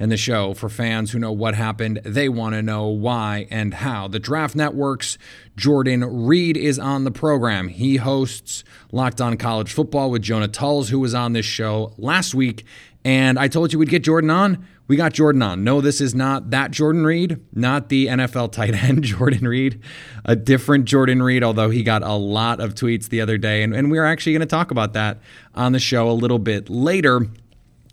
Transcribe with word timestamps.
and 0.00 0.10
the 0.10 0.16
show 0.16 0.54
for 0.54 0.70
fans 0.70 1.12
who 1.12 1.18
know 1.18 1.30
what 1.30 1.54
happened. 1.54 2.00
They 2.04 2.28
want 2.28 2.54
to 2.54 2.62
know 2.62 2.88
why 2.88 3.46
and 3.50 3.74
how. 3.74 4.08
The 4.08 4.18
Draft 4.18 4.56
Network's 4.56 5.18
Jordan 5.56 6.02
Reid 6.26 6.56
is 6.56 6.78
on 6.78 7.04
the 7.04 7.10
program. 7.10 7.68
He 7.68 7.96
hosts 7.96 8.64
Locked 8.90 9.20
On 9.20 9.36
College 9.36 9.72
Football 9.72 10.10
with 10.10 10.22
Jonah 10.22 10.48
Tolles, 10.48 10.88
who 10.88 10.98
was 10.98 11.14
on 11.14 11.34
this 11.34 11.44
show 11.44 11.92
last 11.98 12.34
week. 12.34 12.64
And 13.04 13.38
I 13.38 13.48
told 13.48 13.72
you 13.72 13.78
we'd 13.78 13.90
get 13.90 14.02
Jordan 14.02 14.30
on. 14.30 14.66
We 14.88 14.96
got 14.96 15.12
Jordan 15.12 15.42
on. 15.42 15.62
No, 15.62 15.80
this 15.80 16.00
is 16.00 16.14
not 16.14 16.50
that 16.50 16.72
Jordan 16.72 17.04
Reed, 17.04 17.38
not 17.52 17.90
the 17.90 18.06
NFL 18.06 18.50
tight 18.52 18.74
end 18.74 19.04
Jordan 19.04 19.46
Reed, 19.46 19.82
a 20.24 20.34
different 20.34 20.86
Jordan 20.86 21.22
Reid, 21.22 21.44
although 21.44 21.70
he 21.70 21.82
got 21.82 22.02
a 22.02 22.14
lot 22.14 22.58
of 22.58 22.74
tweets 22.74 23.08
the 23.08 23.20
other 23.20 23.38
day. 23.38 23.62
And, 23.62 23.74
and 23.74 23.90
we're 23.90 24.04
actually 24.04 24.32
going 24.32 24.40
to 24.40 24.46
talk 24.46 24.70
about 24.70 24.94
that 24.94 25.18
on 25.54 25.72
the 25.72 25.78
show 25.78 26.10
a 26.10 26.12
little 26.12 26.40
bit 26.40 26.68
later 26.68 27.26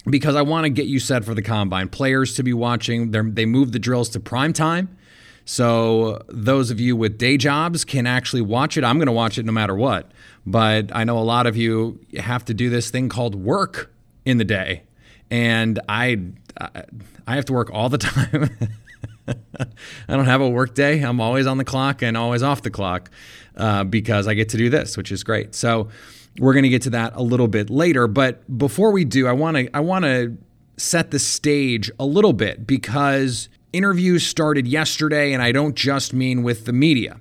because 0.10 0.36
I 0.36 0.42
want 0.42 0.66
to 0.66 0.70
get 0.70 0.88
you 0.88 1.00
set 1.00 1.26
for 1.26 1.34
the 1.34 1.42
combine. 1.42 1.90
Players 1.90 2.36
to 2.36 2.44
be 2.44 2.54
watching, 2.54 3.12
they 3.12 3.46
move 3.46 3.72
the 3.72 3.80
drills 3.80 4.10
to 4.10 4.20
prime 4.20 4.54
time. 4.54 4.98
So 5.46 6.22
those 6.28 6.72
of 6.72 6.80
you 6.80 6.96
with 6.96 7.18
day 7.18 7.38
jobs 7.38 7.86
can 7.86 8.06
actually 8.06 8.42
watch 8.42 8.78
it. 8.78 8.84
I'm 8.84 8.98
going 8.98 9.08
to 9.08 9.14
watch 9.14 9.38
it 9.38 9.46
no 9.46 9.52
matter 9.52 9.76
what. 9.76 10.12
But 10.46 10.94
I 10.94 11.04
know 11.04 11.18
a 11.18 11.24
lot 11.24 11.48
of 11.48 11.56
you 11.56 12.00
have 12.18 12.44
to 12.46 12.54
do 12.54 12.70
this 12.70 12.90
thing 12.90 13.10
called 13.10 13.36
work 13.36 13.94
in 14.26 14.38
the 14.38 14.44
day. 14.44 14.84
And 15.30 15.80
I 15.88 16.20
I 17.26 17.36
have 17.36 17.46
to 17.46 17.54
work 17.54 17.70
all 17.72 17.90
the 17.90 17.98
time. 17.98 18.50
I 19.28 20.16
don't 20.16 20.26
have 20.26 20.42
a 20.42 20.50
work 20.50 20.74
day. 20.74 21.02
I'm 21.02 21.20
always 21.20 21.48
on 21.48 21.58
the 21.58 21.66
clock 21.66 22.02
and 22.02 22.16
always 22.16 22.44
off 22.44 22.62
the 22.62 22.70
clock 22.70 23.10
uh, 23.56 23.84
because 23.84 24.28
I 24.28 24.34
get 24.34 24.50
to 24.50 24.58
do 24.58 24.70
this, 24.70 24.98
which 24.98 25.12
is 25.12 25.24
great. 25.24 25.54
So 25.56 25.90
we're 26.40 26.54
going 26.54 26.64
to 26.64 26.70
get 26.70 26.84
to 26.84 26.90
that 26.92 27.14
a 27.16 27.24
little 27.24 27.48
bit 27.48 27.70
later, 27.70 28.08
but 28.08 28.58
before 28.58 28.92
we 28.92 29.06
do, 29.06 29.28
I 29.28 29.32
want 29.32 29.58
to 29.58 29.76
I 29.76 29.80
want 29.80 30.06
to 30.06 30.38
set 30.78 31.12
the 31.12 31.20
stage 31.20 31.92
a 32.00 32.06
little 32.06 32.34
bit 32.34 32.68
because 32.68 33.50
interviews 33.74 34.26
started 34.26 34.68
yesterday 34.68 35.34
and 35.34 35.42
I 35.42 35.52
don't 35.52 35.76
just 35.76 36.14
mean 36.14 36.44
with 36.44 36.66
the 36.66 36.74
media. 36.74 37.20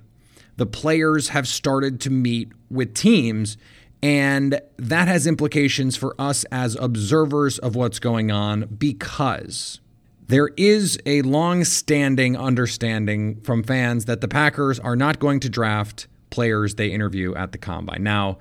The 0.57 0.67
players 0.67 1.31
have 1.31 1.49
started 1.49 2.01
to 2.03 2.11
meet 2.11 2.53
with 2.71 2.95
teams 2.95 3.57
and 4.03 4.61
that 4.77 5.09
has 5.09 5.27
implications 5.27 5.97
for 5.97 6.15
us 6.19 6.45
as 6.45 6.77
observers 6.77 7.59
of 7.59 7.75
what's 7.75 7.99
going 7.99 8.31
on 8.31 8.67
because 8.79 9.81
there 10.29 10.51
is 10.57 10.99
a 11.07 11.23
long 11.23 11.65
standing 11.65 12.37
understanding 12.37 13.41
from 13.41 13.63
fans 13.63 14.05
that 14.05 14.21
the 14.21 14.29
Packers 14.29 14.79
are 14.81 14.97
not 14.97 15.19
going 15.19 15.41
to 15.41 15.49
draft 15.49 16.09
players 16.31 16.75
they 16.75 16.89
interview 16.89 17.35
at 17.35 17.53
the 17.53 17.59
combine. 17.59 18.03
Now, 18.03 18.39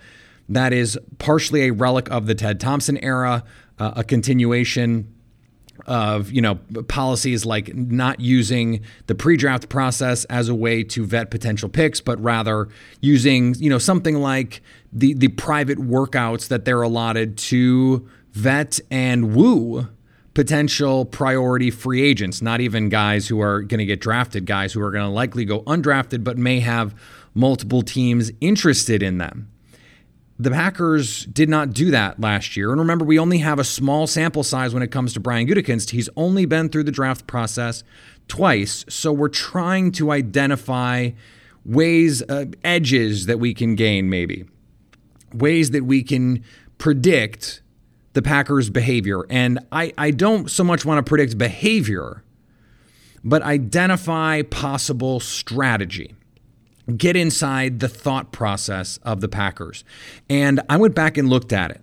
that 0.50 0.74
is 0.74 0.98
partially 1.18 1.68
a 1.68 1.72
relic 1.72 2.10
of 2.12 2.28
the 2.28 2.36
Ted 2.36 2.60
Thompson 2.60 2.98
era, 2.98 3.44
uh, 3.80 3.94
a 3.96 4.04
continuation 4.04 5.12
of 5.88 6.32
you 6.32 6.42
know 6.42 6.56
policies 6.88 7.46
like 7.46 7.76
not 7.76 8.20
using 8.20 8.82
the 9.08 9.16
pre-draft 9.16 9.70
process 9.70 10.26
as 10.26 10.48
a 10.50 10.56
way 10.56 10.84
to 10.84 11.06
vet 11.06 11.30
potential 11.30 11.68
picks 11.68 12.00
but 12.00 12.20
rather 12.24 12.70
using 13.02 13.54
you 13.56 13.70
know 13.70 13.78
something 13.78 14.16
like 14.16 14.62
the 14.94 15.14
the 15.16 15.28
private 15.30 15.78
workouts 15.78 16.48
that 16.48 16.66
they're 16.66 16.82
allotted 16.82 17.38
to 17.38 18.08
vet 18.32 18.80
and 18.90 19.36
woo 19.36 19.88
potential 20.34 21.06
priority 21.06 21.70
free 21.70 22.02
agents 22.02 22.42
not 22.42 22.62
even 22.62 22.88
guys 22.88 23.28
who 23.28 23.42
are 23.42 23.62
going 23.62 23.80
to 23.80 23.86
get 23.86 24.00
drafted 24.00 24.46
guys 24.46 24.72
who 24.74 24.82
are 24.82 24.92
going 24.92 25.06
to 25.06 25.10
likely 25.10 25.44
go 25.44 25.62
undrafted 25.64 26.24
but 26.24 26.38
may 26.38 26.62
have 26.62 26.96
multiple 27.34 27.82
teams 27.82 28.32
interested 28.40 29.04
in 29.04 29.18
them 29.18 29.52
the 30.38 30.52
Packers 30.52 31.26
did 31.26 31.48
not 31.50 31.72
do 31.72 31.92
that 31.92 32.20
last 32.20 32.58
year. 32.58 32.72
And 32.72 32.80
remember, 32.80 33.06
we 33.06 33.18
only 33.18 33.38
have 33.38 33.58
a 33.58 33.64
small 33.64 34.06
sample 34.06 34.44
size 34.44 34.74
when 34.74 34.84
it 34.84 34.92
comes 34.92 35.14
to 35.14 35.20
Brian 35.20 35.48
Gutekunst. 35.48 35.92
He's 35.92 36.10
only 36.18 36.46
been 36.46 36.70
through 36.70 36.84
the 36.84 36.92
draft 36.92 37.26
process 37.26 37.84
twice. 38.28 38.84
So 38.90 39.14
we're 39.14 39.30
trying 39.30 39.92
to 39.94 40.12
identify 40.12 41.12
ways, 41.64 42.22
uh, 42.24 42.46
edges 42.64 43.28
that 43.28 43.40
we 43.40 43.54
can 43.54 43.76
gain, 43.76 44.10
maybe, 44.10 44.46
ways 45.34 45.72
that 45.72 45.86
we 45.86 46.04
can 46.04 46.44
predict 46.78 47.62
the 48.12 48.22
Packers' 48.22 48.70
behavior. 48.70 49.26
And 49.30 49.60
I, 49.72 49.94
I 49.98 50.12
don't 50.12 50.52
so 50.52 50.64
much 50.64 50.86
want 50.86 51.04
to 51.04 51.10
predict 51.10 51.38
behavior, 51.38 52.24
but 53.24 53.42
identify 53.42 54.42
possible 54.44 55.22
strategy 55.22 56.14
get 56.98 57.16
inside 57.16 57.80
the 57.80 57.88
thought 57.88 58.32
process 58.32 58.98
of 59.04 59.22
the 59.22 59.28
Packers. 59.28 59.84
And 60.30 60.62
I 60.70 60.78
went 60.78 60.96
back 60.96 61.18
and 61.18 61.30
looked 61.30 61.54
at 61.54 61.72
it. 61.72 61.82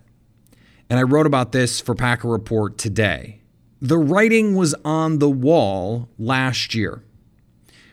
And 0.89 0.99
I 0.99 1.03
wrote 1.03 1.25
about 1.25 1.51
this 1.51 1.81
for 1.81 1.95
Packer 1.95 2.27
Report 2.27 2.77
today. 2.77 3.41
The 3.81 3.97
writing 3.97 4.55
was 4.55 4.75
on 4.85 5.19
the 5.19 5.29
wall 5.29 6.09
last 6.17 6.73
year. 6.73 7.03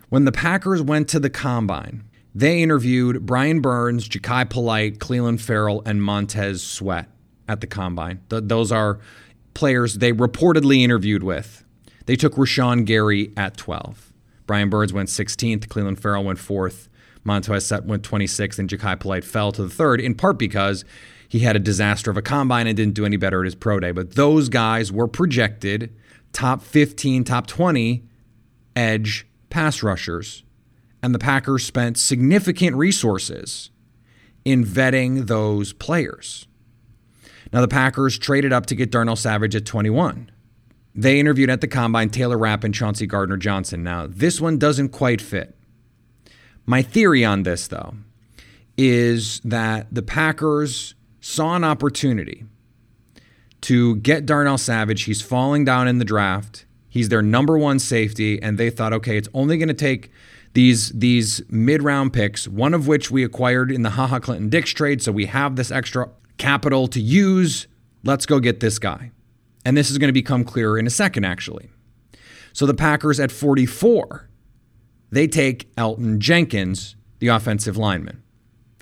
When 0.08 0.24
the 0.24 0.32
Packers 0.32 0.82
went 0.82 1.08
to 1.08 1.20
the 1.20 1.30
combine, 1.30 2.04
they 2.34 2.62
interviewed 2.62 3.26
Brian 3.26 3.60
Burns, 3.60 4.08
Jachai 4.08 4.48
Polite, 4.48 4.98
Clelin 4.98 5.40
Ferrell, 5.40 5.82
and 5.84 6.02
Montez 6.02 6.62
Sweat 6.62 7.08
at 7.48 7.60
the 7.60 7.66
combine. 7.66 8.20
Th- 8.28 8.42
those 8.44 8.70
are 8.70 9.00
players 9.54 9.98
they 9.98 10.12
reportedly 10.12 10.82
interviewed 10.82 11.22
with. 11.22 11.64
They 12.06 12.16
took 12.16 12.34
Rashan 12.34 12.84
Gary 12.84 13.32
at 13.36 13.56
12. 13.56 14.12
Brian 14.46 14.70
Burns 14.70 14.92
went 14.92 15.08
16th, 15.08 15.66
Clelin 15.66 15.98
Ferrell 15.98 16.24
went 16.24 16.38
4th, 16.38 16.88
Montez 17.30 17.66
Sweat 17.66 17.84
went 17.84 18.02
26th, 18.02 18.58
and 18.58 18.68
Jachai 18.68 18.98
Polite 18.98 19.22
fell 19.22 19.52
to 19.52 19.62
the 19.62 19.70
third, 19.70 20.00
in 20.00 20.16
part 20.16 20.36
because 20.36 20.84
he 21.28 21.38
had 21.38 21.54
a 21.54 21.60
disaster 21.60 22.10
of 22.10 22.16
a 22.16 22.22
combine 22.22 22.66
and 22.66 22.76
didn't 22.76 22.94
do 22.94 23.06
any 23.06 23.16
better 23.16 23.42
at 23.42 23.44
his 23.44 23.54
pro 23.54 23.78
day. 23.78 23.92
But 23.92 24.16
those 24.16 24.48
guys 24.48 24.90
were 24.90 25.06
projected 25.06 25.94
top 26.32 26.60
15, 26.60 27.22
top 27.22 27.46
20 27.46 28.04
edge 28.74 29.28
pass 29.48 29.80
rushers. 29.80 30.42
And 31.04 31.14
the 31.14 31.20
Packers 31.20 31.64
spent 31.64 31.98
significant 31.98 32.74
resources 32.74 33.70
in 34.44 34.64
vetting 34.64 35.28
those 35.28 35.72
players. 35.72 36.48
Now, 37.52 37.60
the 37.60 37.68
Packers 37.68 38.18
traded 38.18 38.52
up 38.52 38.66
to 38.66 38.74
get 38.74 38.90
Darnell 38.90 39.14
Savage 39.14 39.54
at 39.54 39.64
21. 39.64 40.32
They 40.96 41.20
interviewed 41.20 41.48
at 41.48 41.60
the 41.60 41.68
combine 41.68 42.10
Taylor 42.10 42.36
Rapp 42.36 42.64
and 42.64 42.74
Chauncey 42.74 43.06
Gardner 43.06 43.36
Johnson. 43.36 43.84
Now, 43.84 44.08
this 44.08 44.40
one 44.40 44.58
doesn't 44.58 44.88
quite 44.88 45.20
fit. 45.20 45.56
My 46.70 46.82
theory 46.82 47.24
on 47.24 47.42
this, 47.42 47.66
though, 47.66 47.94
is 48.78 49.40
that 49.40 49.92
the 49.92 50.02
Packers 50.02 50.94
saw 51.20 51.56
an 51.56 51.64
opportunity 51.64 52.44
to 53.62 53.96
get 53.96 54.24
Darnell 54.24 54.56
Savage. 54.56 55.02
He's 55.02 55.20
falling 55.20 55.64
down 55.64 55.88
in 55.88 55.98
the 55.98 56.04
draft. 56.04 56.66
He's 56.88 57.08
their 57.08 57.22
number 57.22 57.58
one 57.58 57.80
safety, 57.80 58.40
and 58.40 58.56
they 58.56 58.70
thought, 58.70 58.92
okay, 58.92 59.16
it's 59.16 59.28
only 59.34 59.58
going 59.58 59.66
to 59.66 59.74
take 59.74 60.12
these 60.52 60.90
these 60.90 61.42
mid 61.48 61.82
round 61.82 62.12
picks, 62.12 62.46
one 62.46 62.72
of 62.72 62.86
which 62.86 63.10
we 63.10 63.24
acquired 63.24 63.72
in 63.72 63.82
the 63.82 63.90
Ha 63.90 64.06
Ha 64.06 64.20
Clinton 64.20 64.48
Dix 64.48 64.70
trade, 64.70 65.02
so 65.02 65.10
we 65.10 65.26
have 65.26 65.56
this 65.56 65.72
extra 65.72 66.08
capital 66.38 66.86
to 66.86 67.00
use. 67.00 67.66
Let's 68.04 68.26
go 68.26 68.38
get 68.38 68.60
this 68.60 68.78
guy. 68.78 69.10
And 69.64 69.76
this 69.76 69.90
is 69.90 69.98
going 69.98 70.08
to 70.08 70.12
become 70.12 70.44
clearer 70.44 70.78
in 70.78 70.86
a 70.86 70.90
second, 70.90 71.24
actually. 71.24 71.68
So 72.52 72.64
the 72.64 72.74
Packers 72.74 73.18
at 73.18 73.32
44 73.32 74.29
they 75.10 75.26
take 75.26 75.74
Elgton 75.76 76.18
Jenkins, 76.18 76.96
the 77.18 77.28
offensive 77.28 77.76
lineman. 77.76 78.22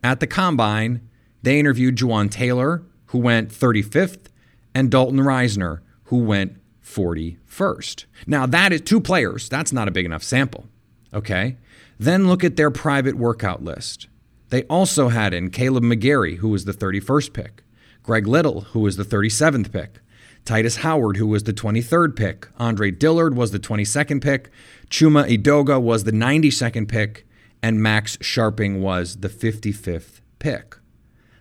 At 0.03 0.21
the 0.21 0.27
combine, 0.27 1.09
they 1.43 1.59
interviewed 1.59 1.97
Jawaan 1.97 2.31
Taylor, 2.31 2.83
who 3.07 3.19
went 3.19 3.51
35th, 3.51 4.27
and 4.75 4.91
Dalton 4.91 5.21
Risner, 5.21 5.81
who 6.05 6.19
went 6.19 6.57
41st. 6.85 8.05
Now, 8.27 8.47
that 8.47 8.73
is 8.73 8.81
two 8.81 9.01
players. 9.01 9.49
That's 9.49 9.73
not 9.73 9.89
a 9.89 9.93
big 9.93 10.07
enough 10.07 10.23
sample. 10.23 10.67
Okay. 11.13 11.57
Then 11.99 12.29
look 12.29 12.45
at 12.45 12.57
their 12.57 12.71
private 12.71 13.17
workout 13.17 13.63
list. 13.63 14.09
They 14.51 14.63
also 14.65 15.09
had 15.09 15.35
in 15.35 15.51
Kaleb 15.51 15.85
McGary, 15.85 16.37
who 16.37 16.49
was 16.49 16.65
the 16.65 16.73
31st 16.73 17.33
pick, 17.33 17.63
Greg 18.03 18.27
Little, 18.27 18.63
who 18.63 18.81
was 18.81 18.97
the 18.97 19.05
37th 19.05 19.71
pick, 19.73 20.01
Tytus 20.49 20.79
Howard, 20.79 21.19
who 21.19 21.27
was 21.27 21.43
the 21.43 21.53
23rd 21.53 22.17
pick, 22.17 22.49
Andre 22.59 22.91
Dillard 22.91 23.37
was 23.37 23.51
the 23.51 23.59
22nd 23.59 24.23
pick, 24.23 24.49
Chuma 24.89 25.29
Edoga 25.29 25.79
was 25.79 26.05
the 26.05 26.11
92nd 26.11 26.89
pick, 26.89 27.27
and 27.63 27.83
Max 27.83 28.17
Scharping 28.17 28.81
was 28.81 29.17
the 29.17 29.29
55th 29.29 30.23
pick. 30.39 30.79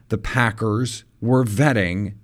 The 0.09 0.17
Packers 0.17 1.05
were 1.21 1.45
vetting 1.45 2.15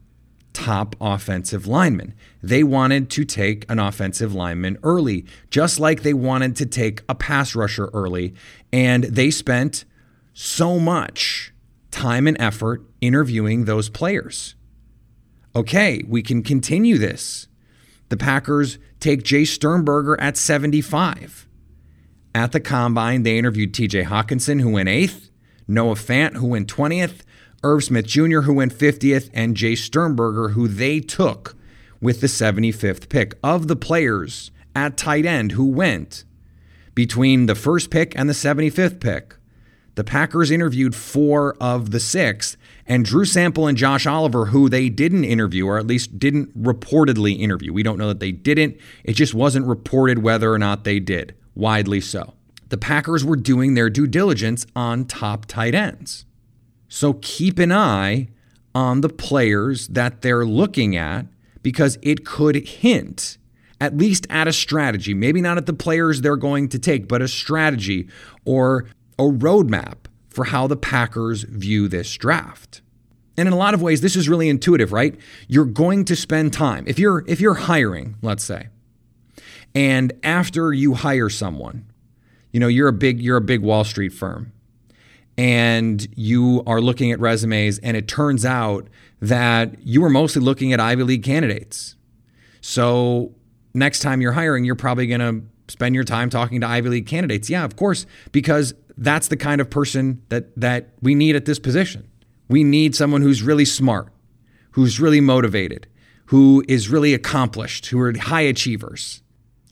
top 0.52 0.98
offensive 1.00 1.68
linemen. 1.68 2.16
They 2.42 2.66
wanted 2.66 3.10
to 3.12 3.24
take 3.24 3.66
an 3.72 3.80
offensive 3.80 4.36
lineman 4.36 4.78
early, 4.84 5.26
just 5.50 5.80
like 5.80 6.04
they 6.04 6.14
wanted 6.14 6.58
to 6.58 6.66
take 6.66 7.02
a 7.08 7.16
pass 7.16 7.56
rusher 7.56 7.90
early. 7.94 8.34
And 8.74 9.06
they 9.06 9.32
spent 9.32 9.86
so 10.34 10.80
much 10.80 11.54
time 11.92 12.28
and 12.28 12.36
effort 12.42 12.84
interviewing 13.00 13.64
those 13.64 13.88
players. 13.88 14.56
Okay, 15.56 16.04
we 16.08 16.24
can 16.24 16.42
continue 16.42 16.98
this. 16.98 17.48
The 18.10 18.18
Packers 18.18 18.80
take 19.00 19.24
Jace 19.24 19.48
Sternberger 19.48 20.20
at 20.20 20.38
75. 20.38 21.48
At 22.36 22.52
the 22.52 22.60
combine, 22.60 23.24
they 23.24 23.38
interviewed 23.38 23.74
TJ 23.74 24.06
Hockenson, 24.06 24.62
who 24.62 24.72
went 24.72 24.90
eighth, 24.90 25.30
Noah 25.68 25.96
Fant, 25.96 26.38
who 26.38 26.48
went 26.48 26.74
20th, 26.74 27.22
Irv 27.64 27.84
Smith 27.84 28.08
Jr., 28.08 28.42
who 28.42 28.54
went 28.54 28.74
50th, 28.74 29.30
and 29.34 29.56
Jace 29.56 29.78
Sternberger, 29.80 30.50
who 30.50 30.68
they 30.68 31.00
took 31.00 31.56
with 32.02 32.22
the 32.22 32.28
75th 32.28 33.08
pick. 33.08 33.36
Of 33.44 33.68
the 33.68 33.76
players 33.76 34.52
at 34.76 34.98
tight 34.98 35.26
end 35.26 35.52
who 35.52 35.66
went 35.66 36.24
between 36.96 37.46
the 37.46 37.56
first 37.56 37.92
pick 37.92 38.18
and 38.18 38.28
the 38.28 38.34
75th 38.34 39.00
pick, 39.00 39.36
the 39.96 40.04
Packers 40.04 40.50
interviewed 40.50 40.96
four 40.96 41.56
of 41.62 41.92
the 41.92 42.00
six, 42.00 42.58
and 42.86 43.06
Drew 43.06 43.26
Sample 43.26 43.68
and 43.68 43.78
Josh 43.78 44.06
Oliver, 44.06 44.48
who 44.48 44.70
they 44.70 44.90
didn't 44.90 45.24
interview, 45.24 45.66
or 45.68 45.78
at 45.78 45.88
least 45.88 46.20
didn't 46.20 46.58
reportedly 46.62 47.40
interview. 47.40 47.72
We 47.72 47.84
don't 47.84 47.98
know 47.98 48.10
that 48.10 48.20
they 48.20 48.32
didn't. 48.32 48.78
It 49.04 49.14
just 49.14 49.34
wasn't 49.34 49.68
reported 49.68 50.20
whether 50.20 50.52
or 50.52 50.60
not 50.60 50.84
they 50.84 51.00
did, 51.00 51.36
widely 51.56 52.02
so. 52.02 52.34
The 52.70 52.78
Packers 52.78 53.24
were 53.24 53.36
doing 53.36 53.74
their 53.74 53.90
due 53.90 54.08
diligence 54.08 54.66
on 54.76 55.06
top 55.06 55.46
tight 55.46 55.76
ends. 55.76 56.26
So 56.88 57.14
keep 57.22 57.60
an 57.60 57.72
eye 57.72 58.30
on 58.76 59.02
the 59.02 59.10
players 59.10 59.88
that 59.90 60.22
they're 60.22 60.46
looking 60.46 60.96
at 60.96 61.28
because 61.62 61.98
it 62.02 62.26
could 62.26 62.68
hint 62.68 63.38
at 63.80 63.98
least 63.98 64.26
at 64.30 64.48
a 64.48 64.54
strategy, 64.54 65.14
maybe 65.14 65.42
not 65.42 65.58
at 65.58 65.66
the 65.66 65.74
players 65.74 66.22
they're 66.22 66.38
going 66.38 66.70
to 66.70 66.80
take, 66.80 67.08
but 67.08 67.22
a 67.22 67.28
strategy 67.28 68.08
or 68.46 68.86
a 69.20 69.24
roadmap 69.24 70.03
for 70.34 70.46
how 70.46 70.68
the 70.68 70.76
Packers 70.76 71.44
view 71.44 71.88
this 71.88 72.14
draft. 72.16 72.82
And 73.38 73.48
in 73.48 73.54
a 73.54 73.58
lot 73.58 73.74
of 73.74 73.82
ways 73.82 74.02
this 74.02 74.16
is 74.16 74.30
really 74.30 74.50
intuitive, 74.50 74.92
right? 74.92 75.16
You're 75.48 75.66
going 75.66 76.06
to 76.06 76.16
spend 76.16 76.54
time. 76.54 76.86
If 76.88 77.00
you're 77.00 77.24
if 77.28 77.40
you're 77.40 77.54
hiring, 77.56 78.16
let's 78.22 78.44
say, 78.44 78.68
and 79.74 80.14
after 80.24 80.74
you 80.74 80.94
hire 80.94 81.30
someone, 81.30 81.86
you 82.52 82.60
know, 82.60 82.68
you're 82.68 82.88
a 82.88 82.94
big 82.94 83.22
you're 83.22 83.38
a 83.38 83.42
big 83.42 83.62
Wall 83.62 83.84
Street 83.84 84.14
firm 84.14 84.52
and 85.38 86.08
you 86.16 86.64
are 86.68 86.82
looking 86.82 87.12
at 87.12 87.20
resumes 87.20 87.80
and 87.80 87.98
it 87.98 88.08
turns 88.08 88.46
out 88.46 88.88
that 89.20 89.76
you 89.84 90.02
were 90.02 90.10
mostly 90.10 90.42
looking 90.42 90.74
at 90.74 90.80
Ivy 90.80 91.04
League 91.04 91.24
candidates. 91.24 91.96
So 92.62 93.34
next 93.74 94.00
time 94.00 94.22
you're 94.22 94.34
hiring, 94.34 94.66
you're 94.66 94.76
probably 94.76 95.08
going 95.08 95.22
to 95.22 95.72
spend 95.72 95.96
your 95.96 96.04
time 96.04 96.30
talking 96.30 96.62
to 96.62 96.68
Ivy 96.68 96.90
League 96.90 97.08
candidates. 97.08 97.50
Yeah, 97.50 97.64
of 97.64 97.76
course, 97.76 98.06
because 98.32 98.74
that's 98.98 99.28
the 99.28 99.38
kind 99.38 99.62
of 99.62 99.70
person 99.70 100.22
that 100.30 100.56
that 100.60 100.90
we 101.02 101.16
need 101.16 101.36
at 101.36 101.46
this 101.46 101.60
position. 101.60 102.08
We 102.50 102.64
need 102.64 102.96
someone 102.96 103.22
who's 103.22 103.42
really 103.42 103.66
smart, 103.66 104.10
who's 104.72 105.00
really 105.00 105.22
motivated, 105.22 105.88
who 106.28 106.64
is 106.68 106.90
really 106.90 107.14
accomplished, 107.14 107.88
who 107.88 108.00
are 108.00 108.14
high 108.18 108.42
achievers. 108.42 109.22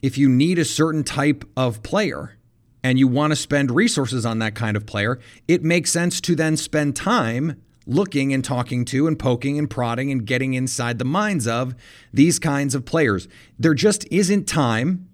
If 0.02 0.18
you 0.18 0.30
need 0.30 0.58
a 0.58 0.66
certain 0.66 1.04
type 1.04 1.46
of 1.56 1.84
player 1.84 2.38
and 2.84 2.98
you 2.98 3.08
want 3.08 3.32
to 3.32 3.36
spend 3.36 3.70
resources 3.70 4.26
on 4.26 4.40
that 4.40 4.56
kind 4.56 4.76
of 4.76 4.86
player, 4.86 5.20
it 5.48 5.64
makes 5.64 5.92
sense 5.92 6.20
to 6.22 6.36
then 6.36 6.58
spend 6.58 6.96
time 6.96 7.62
looking 7.86 8.34
and 8.34 8.44
talking 8.44 8.86
to 8.86 9.08
and 9.08 9.18
poking 9.18 9.58
and 9.60 9.70
prodding 9.70 10.12
and 10.12 10.26
getting 10.26 10.54
inside 10.54 10.98
the 10.98 11.06
minds 11.06 11.48
of 11.48 11.76
these 12.14 12.40
kinds 12.40 12.74
of 12.74 12.86
players. 12.86 13.28
There 13.60 13.74
just 13.74 14.08
isn't 14.12 14.48
time 14.48 15.08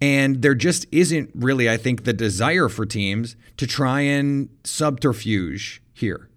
and 0.00 0.42
there 0.42 0.54
just 0.54 0.86
isn't 0.90 1.30
really, 1.34 1.68
I 1.68 1.76
think, 1.76 2.04
the 2.04 2.12
desire 2.12 2.68
for 2.68 2.86
teams 2.86 3.36
to 3.58 3.66
try 3.66 4.00
and 4.00 4.48
subterfuge 4.64 5.82
here, 5.92 6.28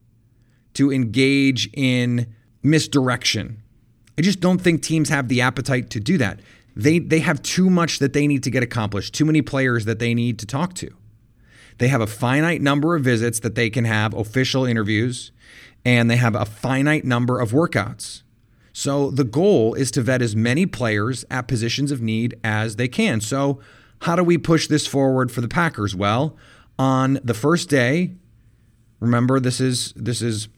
to 0.74 0.92
engage 0.92 1.70
in 1.74 2.34
misdirection. 2.62 3.62
I 4.18 4.22
just 4.22 4.40
don't 4.40 4.60
think 4.60 4.82
teams 4.82 5.10
have 5.10 5.28
the 5.28 5.42
appetite 5.42 5.90
to 5.92 6.00
do 6.00 6.18
that. 6.18 6.40
They, 6.76 7.00
they 7.00 7.20
have 7.20 7.42
too 7.42 7.70
much 7.70 8.00
that 8.00 8.14
they 8.14 8.28
need 8.28 8.44
to 8.44 8.52
get 8.52 8.64
accomplished, 8.64 9.14
too 9.14 9.26
many 9.26 9.42
players 9.42 9.86
that 9.86 10.00
they 10.00 10.14
need 10.14 10.40
to 10.40 10.46
talk 10.46 10.74
to. 10.76 10.90
They 11.78 11.88
have 11.88 12.02
a 12.02 12.08
finite 12.08 12.62
number 12.62 12.96
of 12.96 13.04
visits 13.04 13.40
that 13.40 13.56
they 13.56 13.70
can 13.70 13.86
have, 13.86 14.14
official 14.14 14.66
interviews, 14.66 15.32
and 15.86 16.10
they 16.10 16.18
have 16.18 16.36
a 16.36 16.46
finite 16.46 17.06
number 17.06 17.40
of 17.40 17.52
workouts. 17.52 18.23
So 18.74 19.12
the 19.12 19.24
goal 19.24 19.76
is 19.76 19.92
to 19.92 20.02
vet 20.02 20.22
as 20.22 20.36
many 20.36 20.66
players 20.66 21.24
at 21.30 21.48
positions 21.48 21.92
of 21.92 22.02
need 22.02 22.36
as 22.44 22.76
they 22.76 22.88
can. 22.88 23.22
So, 23.22 23.62
how 24.02 24.18
do 24.18 24.24
we 24.24 24.38
push 24.38 24.68
this 24.68 24.86
forward 24.86 25.32
for 25.32 25.40
the 25.40 25.48
Packers? 25.48 25.96
Well, 25.96 26.36
on 26.78 27.20
the 27.24 27.34
first 27.34 27.70
day, 27.70 28.16
remember 29.00 29.40
this 29.40 29.62
is 29.62 29.94
this 29.96 30.22
is 30.22 30.50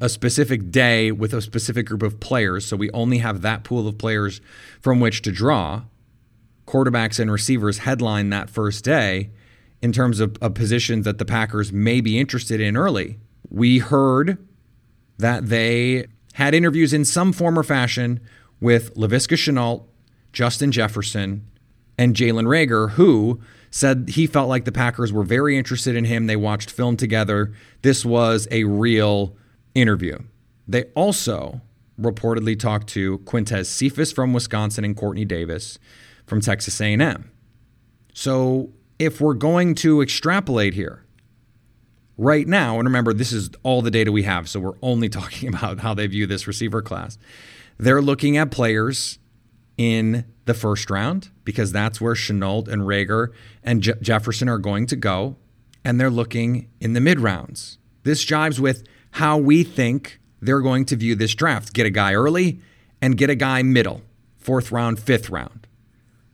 a 0.00 0.08
specific 0.08 0.70
day 0.70 1.12
with 1.12 1.32
a 1.32 1.40
specific 1.40 1.86
group 1.86 2.02
of 2.02 2.18
players, 2.18 2.66
so 2.66 2.76
we 2.76 2.90
only 2.90 3.18
have 3.18 3.42
that 3.42 3.62
pool 3.62 3.86
of 3.86 3.96
players 3.96 4.40
from 4.80 5.00
which 5.00 5.22
to 5.22 5.32
draw. 5.32 5.82
Quarterbacks 6.66 7.20
and 7.20 7.30
receivers 7.30 7.78
headline 7.78 8.30
that 8.30 8.50
first 8.50 8.84
day 8.84 9.30
in 9.80 9.92
terms 9.92 10.18
of, 10.18 10.36
of 10.40 10.54
positions 10.54 11.04
that 11.04 11.18
the 11.18 11.24
Packers 11.24 11.72
may 11.72 12.00
be 12.00 12.18
interested 12.18 12.60
in 12.60 12.76
early. 12.76 13.18
We 13.48 13.78
heard 13.78 14.44
that 15.18 15.46
they 15.46 16.06
had 16.36 16.54
interviews 16.54 16.92
in 16.92 17.02
some 17.02 17.32
form 17.32 17.58
or 17.58 17.62
fashion 17.62 18.20
with 18.60 18.94
Laviska 18.94 19.38
Shenault, 19.38 19.84
Justin 20.34 20.70
Jefferson, 20.70 21.46
and 21.96 22.14
Jalen 22.14 22.44
Reagor, 22.44 22.90
who 22.90 23.40
said 23.70 24.10
he 24.10 24.26
felt 24.26 24.46
like 24.46 24.66
the 24.66 24.72
Packers 24.72 25.14
were 25.14 25.22
very 25.22 25.56
interested 25.56 25.96
in 25.96 26.04
him. 26.04 26.26
They 26.26 26.36
watched 26.36 26.70
film 26.70 26.98
together. 26.98 27.54
This 27.80 28.04
was 28.04 28.46
a 28.50 28.64
real 28.64 29.34
interview. 29.74 30.18
They 30.68 30.84
also 30.94 31.62
reportedly 31.98 32.60
talked 32.60 32.88
to 32.88 33.20
Quintez 33.20 33.64
Cephus 33.64 34.12
from 34.12 34.34
Wisconsin 34.34 34.84
and 34.84 34.94
Quartney 34.94 35.26
Davis 35.26 35.78
from 36.26 36.42
Texas 36.42 36.78
A&M. 36.82 37.30
So 38.12 38.74
if 38.98 39.22
we're 39.22 39.32
going 39.32 39.74
to 39.76 40.02
extrapolate 40.02 40.74
here, 40.74 41.05
right 42.16 42.46
now, 42.46 42.78
and 42.78 42.86
remember, 42.86 43.12
this 43.12 43.32
is 43.32 43.50
all 43.62 43.82
the 43.82 43.90
data 43.90 44.12
we 44.12 44.22
have, 44.22 44.48
so 44.48 44.60
we're 44.60 44.78
only 44.82 45.08
talking 45.10 45.48
about 45.48 45.80
how 45.80 45.94
they 45.94 46.06
view 46.06 46.26
this 46.26 46.46
receiver 46.46 46.82
class. 46.82 47.18
They're 47.78 48.02
looking 48.02 48.36
at 48.36 48.50
players 48.50 49.18
in 49.76 50.24
the 50.46 50.54
first 50.54 50.88
round 50.90 51.30
because 51.44 51.72
that's 51.72 52.00
where 52.00 52.14
Shenault 52.14 52.68
and 52.68 52.82
Reagor 52.82 53.32
and 53.62 53.82
Je- 53.82 53.94
Jefferson 54.00 54.48
are 54.48 54.58
going 54.58 54.86
to 54.86 54.96
go, 54.96 55.36
and 55.84 56.00
they're 56.00 56.10
looking 56.10 56.68
in 56.80 56.94
the 56.94 57.00
mid 57.00 57.20
rounds. 57.20 57.78
This 58.02 58.24
jives 58.24 58.58
with 58.58 58.84
how 59.12 59.36
we 59.36 59.64
think 59.64 60.20
they're 60.40 60.60
going 60.60 60.84
to 60.86 60.96
view 60.96 61.14
this 61.14 61.34
draft. 61.34 61.72
Get 61.72 61.86
a 61.86 61.90
guy 61.90 62.14
early 62.14 62.60
and 63.00 63.16
get 63.16 63.30
a 63.30 63.34
guy 63.34 63.62
middle, 63.62 64.02
fourth 64.36 64.72
round, 64.72 64.98
fifth 64.98 65.28
round. 65.28 65.66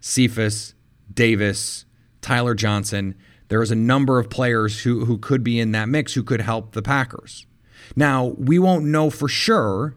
Cephus, 0.01 0.75
Davis, 1.13 1.85
Tyler 2.21 2.55
Johnson 2.55 3.15
there 3.53 3.61
is 3.61 3.71
a 3.71 3.77
number 3.77 4.19
of 4.19 4.31
players 4.31 4.81
who, 4.81 5.05
who 5.05 5.19
could 5.19 5.45
be 5.45 5.61
in 5.61 5.73
that 5.73 5.87
mix 5.87 6.15
who 6.15 6.23
could 6.23 6.41
help 6.41 6.73
the 6.73 6.81
Packers. 6.81 7.45
Now, 7.95 8.29
we 8.39 8.59
won't 8.59 8.87
know 8.87 9.11
for 9.11 9.29
sure 9.29 9.95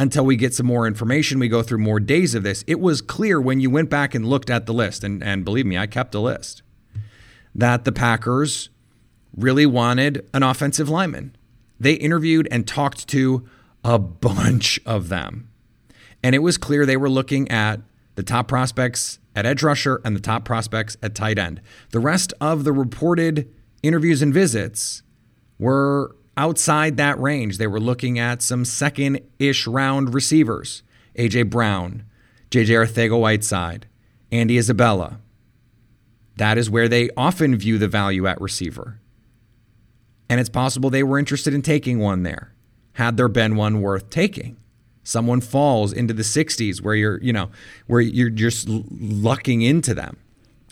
until 0.00 0.24
we 0.24 0.34
get 0.34 0.52
some 0.52 0.66
more 0.66 0.84
information. 0.84 1.38
We 1.38 1.46
go 1.46 1.62
through 1.62 1.78
more 1.78 2.00
days 2.00 2.34
of 2.34 2.42
this. 2.42 2.64
It 2.66 2.80
was 2.80 3.00
clear 3.00 3.40
when 3.40 3.60
you 3.60 3.70
went 3.70 3.88
back 3.88 4.16
and 4.16 4.26
looked 4.26 4.50
at 4.50 4.66
the 4.66 4.74
list, 4.74 5.04
and, 5.04 5.22
and 5.22 5.44
believe 5.44 5.64
me, 5.64 5.78
I 5.78 5.86
kept 5.86 6.12
a 6.16 6.18
list, 6.18 6.62
that 7.54 7.84
the 7.84 7.92
Packers 7.92 8.68
really 9.36 9.64
wanted 9.64 10.28
an 10.34 10.42
offensive 10.42 10.88
lineman. 10.88 11.36
They 11.78 11.92
interviewed 11.92 12.48
and 12.50 12.66
talked 12.66 13.06
to 13.10 13.48
a 13.84 13.96
bunch 13.96 14.80
of 14.84 15.08
them. 15.08 15.50
And 16.20 16.34
it 16.34 16.40
was 16.40 16.58
clear 16.58 16.84
they 16.84 16.96
were 16.96 17.08
looking 17.08 17.48
at 17.48 17.78
the 18.14 18.22
top 18.22 18.48
prospects 18.48 19.18
at 19.34 19.46
edge 19.46 19.62
rusher 19.62 20.00
and 20.04 20.14
the 20.14 20.20
top 20.20 20.44
prospects 20.44 20.96
at 21.02 21.14
tight 21.14 21.38
end. 21.38 21.60
The 21.90 22.00
rest 22.00 22.34
of 22.40 22.64
the 22.64 22.72
reported 22.72 23.52
interviews 23.82 24.22
and 24.22 24.32
visits 24.32 25.02
were 25.58 26.14
outside 26.36 26.96
that 26.96 27.18
range. 27.20 27.58
They 27.58 27.66
were 27.66 27.80
looking 27.80 28.18
at 28.18 28.42
some 28.42 28.64
second 28.64 29.20
ish 29.38 29.66
round 29.66 30.14
receivers 30.14 30.82
AJ 31.16 31.50
Brown, 31.50 32.04
JJ 32.50 32.86
Arcega 32.86 33.18
Whiteside, 33.18 33.86
Andy 34.30 34.56
Isabella. 34.56 35.20
That 36.36 36.56
is 36.56 36.70
where 36.70 36.88
they 36.88 37.10
often 37.16 37.56
view 37.56 37.76
the 37.76 37.88
value 37.88 38.26
at 38.26 38.40
receiver. 38.40 39.00
And 40.30 40.40
it's 40.40 40.48
possible 40.48 40.88
they 40.88 41.02
were 41.02 41.18
interested 41.18 41.52
in 41.52 41.60
taking 41.60 41.98
one 41.98 42.22
there, 42.22 42.54
had 42.94 43.18
there 43.18 43.28
been 43.28 43.56
one 43.56 43.82
worth 43.82 44.08
taking. 44.08 44.56
Someone 45.04 45.40
falls 45.40 45.92
into 45.92 46.14
the 46.14 46.22
60s 46.22 46.80
where 46.80 46.94
you're, 46.94 47.20
you 47.22 47.32
know, 47.32 47.50
where 47.86 48.00
you're 48.00 48.30
just 48.30 48.68
lucking 48.68 49.62
into 49.62 49.94
them. 49.94 50.16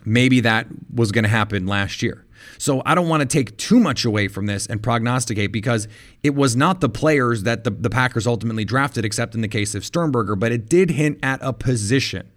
Maybe 0.05 0.41
that 0.41 0.67
was 0.95 1.13
going 1.13 1.25
to 1.25 1.31
happen 1.31 1.67
last 1.67 2.03
year. 2.03 2.25
So 2.59 2.83
I 2.87 2.95
don't 2.95 3.09
want 3.09 3.23
to 3.23 3.27
take 3.27 3.57
too 3.59 3.81
much 3.81 4.05
away 4.05 4.29
from 4.29 4.47
this 4.47 4.67
and 4.67 4.83
prognosticate 4.83 5.53
because 5.53 5.89
it 6.23 6.35
was 6.35 6.57
not 6.57 6.81
the 6.81 6.89
players 6.89 7.43
that 7.43 7.65
the, 7.65 7.71
the 7.71 7.91
Packers 7.91 8.27
ultimately 8.27 8.65
drafted, 8.65 9.05
except 9.05 9.35
in 9.35 9.41
the 9.41 9.49
case 9.49 9.75
of 9.75 9.85
Sternberger, 9.85 10.37
but 10.37 10.53
it 10.53 10.69
did 10.69 10.91
hint 10.91 11.19
at 11.23 11.41
a 11.43 11.53
position. 11.53 12.31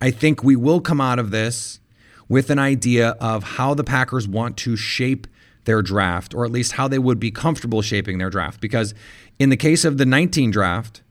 I 0.00 0.10
think 0.10 0.42
we 0.42 0.56
will 0.56 0.80
come 0.80 1.00
out 1.00 1.18
of 1.18 1.30
this 1.30 1.80
with 2.28 2.50
an 2.50 2.58
idea 2.58 3.10
of 3.20 3.42
how 3.42 3.74
the 3.74 3.84
Packers 3.84 4.28
want 4.28 4.56
to 4.58 4.76
shape 4.76 5.26
their 5.64 5.82
draft, 5.82 6.34
or 6.34 6.44
at 6.44 6.50
least 6.50 6.72
how 6.72 6.88
they 6.88 6.98
would 6.98 7.20
be 7.20 7.30
comfortable 7.30 7.82
shaping 7.82 8.18
their 8.18 8.30
draft. 8.30 8.60
Because 8.60 8.94
in 9.38 9.50
the 9.50 9.56
case 9.56 9.84
of 9.84 9.98
the 9.98 10.06
19 10.06 10.50
draft, 10.50 11.02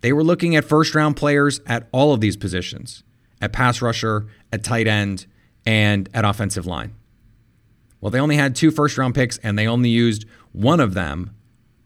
they 0.00 0.12
were 0.12 0.24
looking 0.24 0.56
at 0.56 0.64
first 0.64 0.94
round 0.94 1.16
players 1.16 1.60
at 1.66 1.88
all 1.92 2.12
of 2.12 2.20
these 2.20 2.36
positions 2.36 3.02
at 3.40 3.52
pass 3.52 3.80
rusher, 3.80 4.26
at 4.52 4.64
tight 4.64 4.88
end, 4.88 5.26
and 5.64 6.08
at 6.12 6.24
offensive 6.24 6.66
line. 6.66 6.94
Well, 8.00 8.10
they 8.10 8.20
only 8.20 8.36
had 8.36 8.56
two 8.56 8.70
first 8.70 8.98
round 8.98 9.14
picks 9.14 9.38
and 9.38 9.58
they 9.58 9.66
only 9.66 9.90
used 9.90 10.24
one 10.52 10.80
of 10.80 10.94
them 10.94 11.34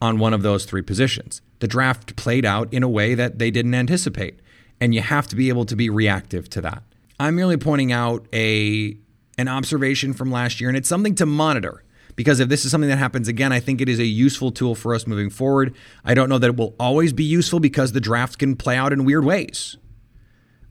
on 0.00 0.18
one 0.18 0.34
of 0.34 0.42
those 0.42 0.64
three 0.64 0.82
positions. 0.82 1.42
The 1.60 1.68
draft 1.68 2.16
played 2.16 2.44
out 2.44 2.72
in 2.72 2.82
a 2.82 2.88
way 2.88 3.14
that 3.14 3.38
they 3.38 3.50
didn't 3.50 3.74
anticipate, 3.74 4.40
and 4.80 4.94
you 4.94 5.00
have 5.00 5.28
to 5.28 5.36
be 5.36 5.48
able 5.48 5.64
to 5.66 5.76
be 5.76 5.88
reactive 5.88 6.48
to 6.50 6.60
that. 6.62 6.82
I'm 7.20 7.36
merely 7.36 7.56
pointing 7.56 7.92
out 7.92 8.26
a 8.32 8.96
an 9.38 9.48
observation 9.48 10.12
from 10.12 10.30
last 10.30 10.60
year 10.60 10.68
and 10.68 10.76
it's 10.76 10.88
something 10.88 11.14
to 11.14 11.24
monitor 11.24 11.82
because 12.16 12.40
if 12.40 12.48
this 12.48 12.64
is 12.64 12.70
something 12.70 12.90
that 12.90 12.98
happens 12.98 13.28
again, 13.28 13.52
I 13.52 13.60
think 13.60 13.80
it 13.80 13.88
is 13.88 13.98
a 13.98 14.04
useful 14.04 14.50
tool 14.50 14.74
for 14.74 14.94
us 14.94 15.06
moving 15.06 15.30
forward. 15.30 15.74
I 16.04 16.14
don't 16.14 16.28
know 16.28 16.38
that 16.38 16.48
it 16.48 16.56
will 16.56 16.74
always 16.78 17.12
be 17.12 17.24
useful 17.24 17.60
because 17.60 17.92
the 17.92 18.00
draft 18.00 18.38
can 18.38 18.56
play 18.56 18.76
out 18.76 18.92
in 18.92 19.04
weird 19.04 19.24
ways. 19.24 19.76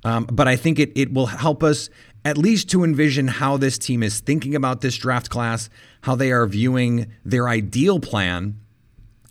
Um, 0.04 0.26
but 0.26 0.48
I 0.48 0.56
think 0.56 0.80
it, 0.80 0.92
it 0.96 1.14
will 1.14 1.28
help 1.28 1.64
us 1.64 1.90
at 2.24 2.38
least 2.38 2.70
to 2.72 2.84
envision 2.84 3.28
how 3.28 3.58
this 3.58 3.78
team 3.78 4.04
is 4.04 4.20
thinking 4.20 4.56
about 4.56 4.82
this 4.82 4.96
draft 4.98 5.30
class, 5.30 5.70
how 6.02 6.16
they 6.16 6.32
are 6.32 6.46
viewing 6.46 7.12
their 7.26 7.48
ideal 7.50 8.00
plan. 8.00 8.60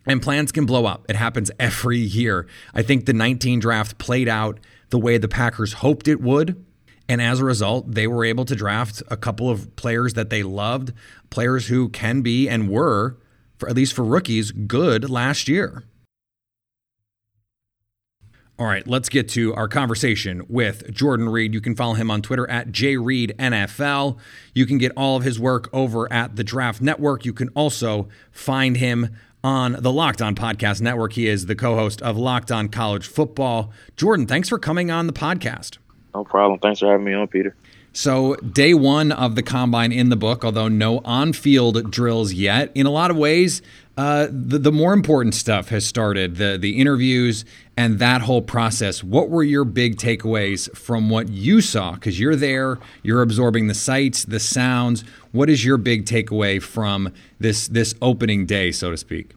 And 0.07 0.23
plans 0.23 0.51
can 0.51 0.67
blow 0.67 0.87
up. 0.87 1.05
It 1.09 1.17
happens 1.17 1.51
every 1.59 1.99
year. 1.99 2.47
I 2.75 2.83
think 2.83 3.07
the 3.07 3.13
19 3.13 3.61
draft 3.61 3.99
played 3.99 4.29
out 4.29 4.59
the 4.89 4.99
way 4.99 5.19
the 5.19 5.29
Packers 5.29 5.75
hoped 5.75 6.09
it 6.09 6.21
would. 6.21 6.65
And 7.11 7.21
as 7.21 7.41
a 7.41 7.45
result, 7.45 7.91
they 7.91 8.07
were 8.07 8.25
able 8.25 8.45
to 8.45 8.55
draft 8.55 9.03
a 9.09 9.17
couple 9.17 9.51
of 9.51 9.75
players 9.75 10.15
that 10.15 10.31
they 10.31 10.45
loved, 10.45 10.93
players 11.29 11.67
who 11.67 11.89
can 11.89 12.21
be 12.23 12.49
and 12.49 12.69
were, 12.71 13.19
for 13.59 13.69
at 13.69 13.75
least 13.75 13.95
for 13.95 14.05
rookies, 14.05 14.53
good 14.53 15.11
last 15.11 15.49
year. 15.49 15.83
All 18.61 18.67
right, 18.67 18.87
let's 18.87 19.09
get 19.09 19.29
to 19.31 19.53
our 19.57 19.67
conversation 19.67 20.47
with 20.49 20.95
Jordan 20.95 21.29
Reid. 21.29 21.53
You 21.53 21.61
can 21.61 21.75
follow 21.75 21.95
him 21.95 22.13
on 22.13 22.23
Twitter 22.23 22.49
at 22.49 22.69
JReidNFL. 22.69 24.17
You 24.55 24.65
can 24.65 24.79
get 24.79 24.93
all 24.97 25.17
of 25.17 25.25
his 25.25 25.41
work 25.41 25.69
over 25.73 26.13
at 26.13 26.37
the 26.37 26.45
Draft 26.45 26.81
Network. 26.81 27.25
You 27.25 27.33
can 27.33 27.49
also 27.57 28.09
find 28.31 28.77
him 28.77 29.17
on 29.43 29.73
the 29.81 29.91
Locked 29.91 30.23
On 30.23 30.37
Podcast 30.37 30.81
Network. 30.81 31.15
He 31.15 31.27
is 31.27 31.47
the 31.47 31.57
co 31.57 31.75
host 31.75 32.01
of 32.03 32.17
Locked 32.17 32.53
On 32.53 32.69
College 32.69 33.09
Football. 33.09 33.73
Jordan, 33.97 34.29
thanks 34.29 34.49
for 34.49 34.61
coming 34.61 34.93
on 34.93 35.09
the 35.09 35.13
podcast. 35.13 35.79
No 36.15 36.25
problem. 36.25 36.59
Thanks 36.61 36.81
for 36.81 36.91
having 36.91 37.05
me 37.05 37.15
on, 37.15 37.29
Peter. 37.29 37.55
So, 37.93 38.37
day 38.37 38.73
one 38.73 39.11
of 39.11 39.35
the 39.35 39.43
combine 39.43 39.91
in 39.91 40.11
the 40.11 40.17
book, 40.17 40.45
although 40.45 40.69
no 40.69 41.01
on 41.05 41.33
field 41.33 41.91
drills 41.91 42.33
yet, 42.33 42.71
in 42.77 42.87
a 42.87 42.91
lot 42.91 43.11
of 43.11 43.17
ways, 43.17 43.63
uh, 43.97 44.29
the, 44.31 44.59
the 44.59 44.71
more 44.71 44.93
important 44.93 45.35
stuff 45.35 45.71
has 45.71 45.85
started 45.85 46.37
the, 46.37 46.57
the 46.59 46.79
interviews 46.79 47.45
and 47.77 47.99
that 47.99 48.23
whole 48.23 48.43
process. 48.43 49.03
What 49.03 49.29
were 49.29 49.43
your 49.43 49.65
big 49.65 49.97
takeaways 49.97 50.75
from 50.77 51.11
what 51.11 51.31
you 51.31 51.61
saw? 51.61 51.95
Because 51.95 52.21
you're 52.21 52.37
there, 52.37 52.79
you're 53.03 53.23
absorbing 53.23 53.67
the 53.67 53.75
sights, 53.75 54.25
the 54.25 54.41
sounds. 54.41 55.03
What 55.33 55.51
is 55.51 55.65
your 55.65 55.77
big 55.77 56.07
takeaway 56.07 56.63
from 56.63 57.13
this, 57.41 57.67
this 57.67 57.95
opening 58.01 58.47
day, 58.47 58.71
so 58.71 58.91
to 58.93 58.97
speak? 58.97 59.35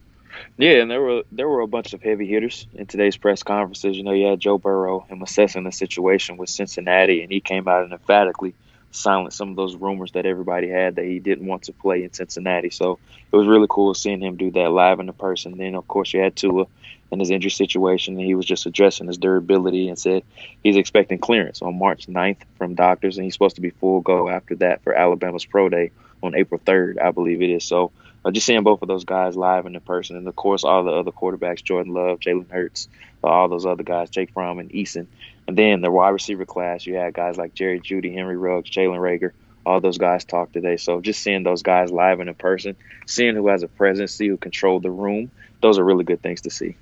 Yeah, 0.58 0.82
and 0.82 0.92
there 0.92 1.02
were 1.02 1.24
there 1.32 1.48
were 1.48 1.62
a 1.62 1.68
bunch 1.68 1.94
of 1.94 2.02
heavy 2.02 2.28
hitters 2.28 2.68
in 2.74 2.86
today's 2.86 3.18
press 3.18 3.44
conferences. 3.44 3.98
You 3.98 4.04
know, 4.04 4.12
you 4.12 4.28
had 4.28 4.40
Joe 4.40 4.58
Burrow 4.58 5.02
him 5.02 5.22
assessing 5.22 5.64
the 5.64 5.72
situation 5.72 6.38
with 6.38 6.50
Cincinnati, 6.50 7.22
and 7.22 7.32
he 7.32 7.40
came 7.40 7.68
out 7.68 7.84
and 7.84 7.94
emphatically 7.94 8.54
silenced 8.92 9.38
some 9.38 9.50
of 9.50 9.56
those 9.56 9.76
rumors 9.76 10.12
that 10.12 10.26
everybody 10.26 10.70
had 10.70 10.96
that 10.96 11.06
he 11.06 11.20
didn't 11.20 11.48
want 11.48 11.64
to 11.64 11.74
play 11.74 12.04
in 12.04 12.14
Cincinnati. 12.14 12.70
So 12.70 13.00
it 13.32 13.36
was 13.36 13.48
really 13.48 13.68
cool 13.70 13.94
seeing 13.94 14.22
him 14.22 14.38
do 14.38 14.52
that 14.52 14.72
live 14.72 15.00
in 15.00 15.08
the 15.08 15.14
person. 15.14 15.58
Then, 15.58 15.76
of 15.76 15.88
course, 15.88 16.14
you 16.14 16.22
had 16.22 16.36
Tua 16.36 16.68
in 17.12 17.20
his 17.20 17.30
injury 17.30 17.52
situation, 17.52 18.16
and 18.16 18.26
he 18.26 18.36
was 18.36 18.46
just 18.46 18.66
addressing 18.66 19.08
his 19.08 19.18
durability 19.18 19.90
and 19.90 19.98
said 19.98 20.24
he's 20.64 20.76
expecting 20.76 21.18
clearance 21.20 21.62
on 21.62 21.78
March 21.78 22.08
9th 22.08 22.42
from 22.58 22.76
doctors, 22.76 23.18
and 23.18 23.26
he's 23.26 23.34
supposed 23.34 23.56
to 23.56 23.62
be 23.62 23.72
full 23.72 24.02
go 24.02 24.30
after 24.30 24.56
that 24.56 24.84
for 24.84 24.94
Alabama's 24.94 25.46
Pro 25.46 25.70
Day 25.70 25.92
on 26.22 26.36
April 26.36 26.60
3rd, 26.64 27.02
I 27.02 27.12
believe 27.12 27.42
it 27.42 27.50
is. 27.50 27.64
So 27.64 27.92
uh, 28.26 28.32
just 28.32 28.46
seeing 28.46 28.64
both 28.64 28.82
of 28.82 28.88
those 28.88 29.06
guys 29.06 29.36
live 29.36 29.66
in 29.66 29.80
person, 29.82 30.18
and 30.18 30.28
of 30.28 30.36
course 30.36 30.64
all 30.64 30.84
the 30.84 30.92
other 30.92 31.12
quarterbacks, 31.12 31.64
Jordan 31.64 31.94
Love, 31.94 32.20
Jalen 32.20 32.50
Hurts, 32.50 32.88
uh, 33.24 33.28
all 33.28 33.50
those 33.50 33.66
other 33.66 33.84
guys, 33.84 34.10
Jake 34.10 34.32
Fromm 34.34 34.60
and 34.60 34.70
Eason, 34.72 35.08
and 35.48 35.58
then 35.58 35.82
the 35.82 35.92
wide 35.92 36.10
receiver 36.10 36.46
class, 36.46 36.86
you 36.86 36.96
had 36.96 37.14
guys 37.14 37.38
like 37.38 37.54
Jerry 37.54 37.80
Jeudy, 37.80 38.14
Henry 38.14 38.38
Ruggs, 38.38 38.70
Jalen 38.70 39.00
Reagor. 39.00 39.32
All 39.66 39.80
those 39.80 39.98
guys 39.98 40.26
talk 40.26 40.52
today. 40.52 40.76
So 40.76 41.00
just 41.00 41.22
seeing 41.22 41.44
those 41.44 41.64
guys 41.64 41.90
live 41.90 42.20
and 42.20 42.28
in 42.28 42.36
person, 42.36 42.76
seeing 43.08 43.36
who 43.36 43.48
has 43.48 43.64
a 43.64 43.70
presence, 43.70 44.14
see 44.14 44.28
who 44.28 44.36
controlled 44.36 44.84
the 44.84 44.92
room, 44.92 45.32
those 45.62 45.80
are 45.80 45.86
really 45.86 46.04
good 46.04 46.22
things 46.22 46.42
to 46.42 46.50
see. 46.50 46.76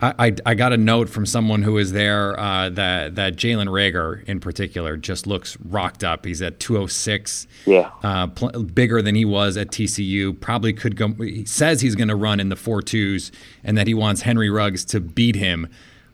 I, 0.00 0.32
I, 0.46 0.54
got 0.54 0.72
a 0.72 0.76
note 0.76 1.08
from 1.08 1.26
someone 1.26 1.62
who 1.62 1.72
was 1.72 1.90
there 1.90 2.38
uh, 2.38 2.68
that 2.70 3.16
that 3.16 3.34
Jalen 3.34 3.66
Reagor 3.66 4.22
in 4.28 4.38
particular 4.38 4.96
just 4.96 5.26
looks 5.26 5.56
rocked 5.60 6.04
up. 6.04 6.24
He's 6.24 6.40
at 6.40 6.60
206, 6.60 7.48
yeah, 7.66 7.90
uh, 8.04 8.28
pl- 8.28 8.62
bigger 8.62 9.02
than 9.02 9.16
he 9.16 9.24
was 9.24 9.56
at 9.56 9.68
TCU. 9.68 10.38
Probably 10.40 10.72
could 10.72 10.94
go. 10.94 11.08
He 11.14 11.44
says 11.44 11.80
he's 11.80 11.96
going 11.96 12.08
to 12.08 12.16
run 12.16 12.38
in 12.38 12.48
the 12.48 12.54
four 12.54 12.80
twos, 12.80 13.32
and 13.64 13.76
that 13.76 13.88
he 13.88 13.94
wants 13.94 14.22
Henry 14.22 14.48
Ruggs 14.48 14.84
to 14.86 15.00
beat 15.00 15.34
him 15.34 15.66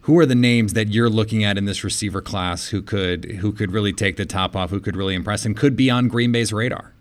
who 0.05 0.19
are 0.19 0.27
the 0.27 0.35
names 0.35 0.75
that 0.75 0.89
you're 0.89 1.09
looking 1.09 1.45
at 1.45 1.57
in 1.57 1.65
this 1.65 1.83
receiver 1.83 2.21
class 2.21 2.69
who 2.69 2.83
could 2.83 3.25
who 3.33 3.53
could 3.53 3.73
really 3.73 3.93
take 3.93 4.17
the 4.17 4.27
top 4.27 4.55
off, 4.55 4.71
who 4.71 4.81
could 4.81 4.97
really 4.97 5.15
impress, 5.15 5.45
and 5.45 5.57
could 5.57 5.77
be 5.77 5.91
on 5.91 6.09
Green 6.09 6.31
Bay's 6.31 6.53
radar? 6.53 6.93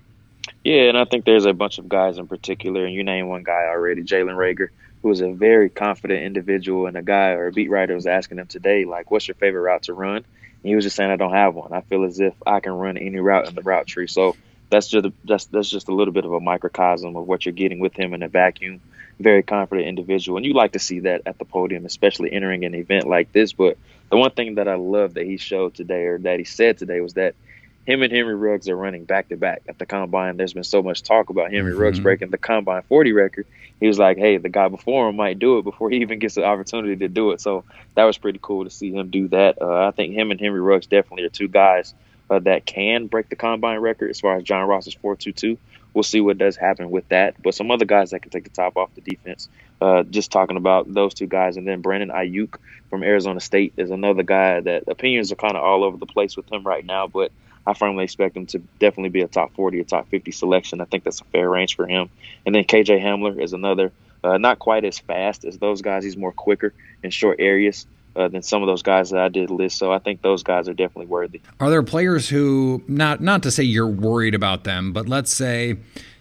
Yeah, 0.64 0.84
and 0.84 0.98
I 0.98 1.06
think 1.06 1.26
there's 1.26 1.46
a 1.46 1.54
bunch 1.54 1.78
of 1.78 1.90
guys 1.90 2.18
in 2.18 2.28
particular, 2.28 2.86
and 2.86 2.94
you 2.94 3.04
named 3.04 3.28
one 3.28 3.44
guy 3.44 3.66
already, 3.68 4.04
Jalen 4.04 4.36
Reagor, 4.36 4.70
who 5.04 5.12
is 5.12 5.22
a 5.22 5.32
very 5.32 5.70
confident 5.70 6.24
individual, 6.24 6.88
and 6.88 6.98
a 6.98 7.04
guy 7.04 7.32
or 7.32 7.48
a 7.48 7.52
beat 7.52 7.70
writer 7.70 7.94
was 7.94 8.08
asking 8.08 8.40
him 8.40 8.48
today, 8.48 8.86
like, 8.86 9.12
"What's 9.12 9.28
your 9.28 9.36
favorite 9.36 9.62
route 9.62 9.84
to 9.84 9.94
run?" 9.94 10.18
And 10.18 10.26
he 10.64 10.76
was 10.76 10.86
just 10.86 10.96
saying, 10.96 11.12
"I 11.12 11.18
don't 11.18 11.34
have 11.34 11.54
one. 11.54 11.74
I 11.74 11.82
feel 11.82 12.04
as 12.06 12.20
if 12.20 12.34
I 12.48 12.60
can 12.60 12.74
run 12.74 12.98
any 12.98 13.20
route 13.20 13.48
in 13.48 13.54
the 13.54 13.62
route 13.62 13.86
tree." 13.86 14.08
So 14.08 14.36
that's 14.72 14.88
just 14.88 15.06
a, 15.06 15.14
that's 15.26 15.46
that's 15.46 15.70
just 15.70 15.90
a 15.90 15.94
little 15.94 16.14
bit 16.14 16.26
of 16.26 16.34
a 16.34 16.40
microcosm 16.40 17.16
of 17.16 17.28
what 17.28 17.46
you're 17.46 17.54
getting 17.54 17.80
with 17.80 17.94
him 17.94 18.14
in 18.16 18.24
a 18.24 18.28
vacuum 18.28 18.82
very 19.20 19.44
confident 19.44 19.88
individual, 19.88 20.38
and 20.38 20.46
you 20.46 20.54
like 20.54 20.74
to 20.74 20.80
see 20.80 21.02
that 21.02 21.22
at 21.26 21.38
the 21.38 21.46
podium, 21.46 21.86
especially 21.86 22.32
entering 22.32 22.66
an 22.66 22.76
event 22.76 23.08
like 23.08 23.32
this. 23.32 23.54
But 23.54 23.78
the 24.10 24.18
one 24.18 24.32
thing 24.32 24.56
that 24.56 24.68
I 24.68 24.76
love 24.76 25.16
that 25.16 25.26
he 25.26 25.38
showed 25.38 25.76
today, 25.76 26.06
or 26.06 26.18
that 26.20 26.40
he 26.40 26.46
said 26.46 26.78
today, 26.78 27.00
was 27.00 27.14
that 27.14 27.36
him 27.86 28.02
and 28.02 28.12
Henry 28.12 28.36
Ruggs 28.36 28.70
are 28.70 28.76
running 28.76 29.06
back 29.06 29.30
to 29.30 29.38
back 29.38 29.64
at 29.68 29.78
the 29.78 29.86
combine. 29.86 30.38
There's 30.38 30.54
been 30.54 30.64
so 30.64 30.82
much 30.82 31.04
talk 31.04 31.30
about 31.30 31.52
Henry 31.52 31.72
mm-hmm. 31.72 31.82
Ruggs 31.82 32.00
breaking 32.00 32.30
the 32.30 32.38
combine 32.38 32.84
40 32.84 33.12
record. 33.14 33.46
He 33.80 33.88
was 33.88 34.00
like, 34.00 34.18
"Hey, 34.18 34.38
the 34.38 34.50
guy 34.50 34.70
before 34.70 35.10
him 35.10 35.16
might 35.16 35.40
do 35.40 35.58
it 35.58 35.64
before 35.64 35.90
he 35.90 35.98
even 35.98 36.20
gets 36.20 36.36
the 36.36 36.46
opportunity 36.46 36.96
to 36.98 37.08
do 37.08 37.32
it." 37.32 37.42
So 37.42 37.66
that 37.96 38.06
was 38.06 38.18
pretty 38.18 38.40
cool 38.42 38.64
to 38.64 38.70
see 38.70 38.92
him 38.92 39.10
do 39.10 39.28
that. 39.30 39.62
Uh, 39.62 39.88
I 39.88 39.92
think 39.92 40.14
him 40.14 40.32
and 40.32 40.40
Henry 40.40 40.62
Ruggs 40.62 40.88
definitely 40.88 41.26
are 41.26 41.30
two 41.30 41.48
guys 41.48 41.94
uh, 42.30 42.40
that 42.40 42.66
can 42.66 43.08
break 43.08 43.30
the 43.30 43.36
combine 43.36 43.80
record 43.80 44.10
as 44.10 44.20
far 44.20 44.38
as 44.38 44.44
John 44.44 44.68
Ross's 44.68 44.96
4.22 44.96 45.58
we'll 45.94 46.04
see 46.04 46.22
what 46.22 46.38
does 46.38 46.56
happen 46.56 46.90
with 46.92 47.08
that. 47.10 47.42
But 47.42 47.56
some 47.56 47.72
other 47.72 47.86
guys 47.86 48.12
that 48.12 48.22
can 48.22 48.32
take 48.32 48.44
the 48.44 48.50
top 48.50 48.78
off 48.78 48.94
the 48.96 49.02
defense. 49.02 49.48
Uh, 49.82 50.04
just 50.04 50.32
talking 50.32 50.58
about 50.58 50.92
those 50.92 51.14
two 51.14 51.28
guys, 51.28 51.58
and 51.58 51.68
then 51.68 51.82
Brandon 51.82 52.10
Aiyuk 52.10 52.56
from 52.90 53.04
Arizona 53.04 53.40
State 53.40 53.74
is 53.78 53.92
another 53.92 54.24
guy 54.24 54.62
that 54.62 54.84
opinions 54.88 55.32
are 55.32 55.36
kind 55.36 55.56
of 55.56 55.64
all 55.64 55.84
over 55.84 55.98
the 55.98 56.06
place 56.06 56.38
with 56.38 56.52
him 56.52 56.64
right 56.64 56.86
now, 56.86 57.08
but 57.08 57.32
I 57.66 57.74
firmly 57.74 58.04
expect 58.04 58.36
him 58.36 58.46
to 58.48 58.60
definitely 58.80 59.10
be 59.10 59.22
a 59.22 59.28
top 59.28 59.54
40 59.56 59.80
or 59.80 59.84
top 59.84 60.10
50 60.10 60.32
selection. 60.32 60.82
I 60.82 60.86
think 60.86 61.04
that's 61.04 61.22
a 61.22 61.26
fair 61.26 61.50
range 61.50 61.76
for 61.76 61.88
him. 61.88 62.10
And 62.46 62.54
then 62.54 62.66
KJ 62.66 63.02
Hamler 63.02 63.42
is 63.42 63.54
another, 63.54 63.92
uh, 64.24 64.38
not 64.38 64.60
quite 64.60 64.84
as 64.84 65.00
fast 65.00 65.46
as 65.46 65.58
those 65.58 65.82
guys. 65.82 66.04
He's 66.04 66.18
more 66.18 66.32
quicker 66.32 66.74
in 67.04 67.10
short 67.10 67.40
areas 67.40 67.88
uh, 68.16 68.28
than 68.28 68.42
some 68.44 68.62
of 68.62 68.68
those 68.68 68.84
guys 68.84 69.10
that 69.10 69.20
I 69.20 69.30
did 69.30 69.50
list. 69.50 69.78
So 69.78 69.92
I 69.92 70.00
think 70.00 70.22
those 70.22 70.44
guys 70.44 70.68
are 70.68 70.74
definitely 70.74 71.08
worthy. 71.08 71.42
Are 71.60 71.70
there 71.70 71.84
players 71.84 72.30
who 72.30 72.84
not 72.88 73.22
not 73.22 73.44
to 73.44 73.52
say 73.52 73.64
you're 73.64 73.88
worried 73.88 74.36
about 74.36 74.64
them, 74.64 74.94
but 74.94 75.08
let's 75.08 75.32
say, 75.32 75.78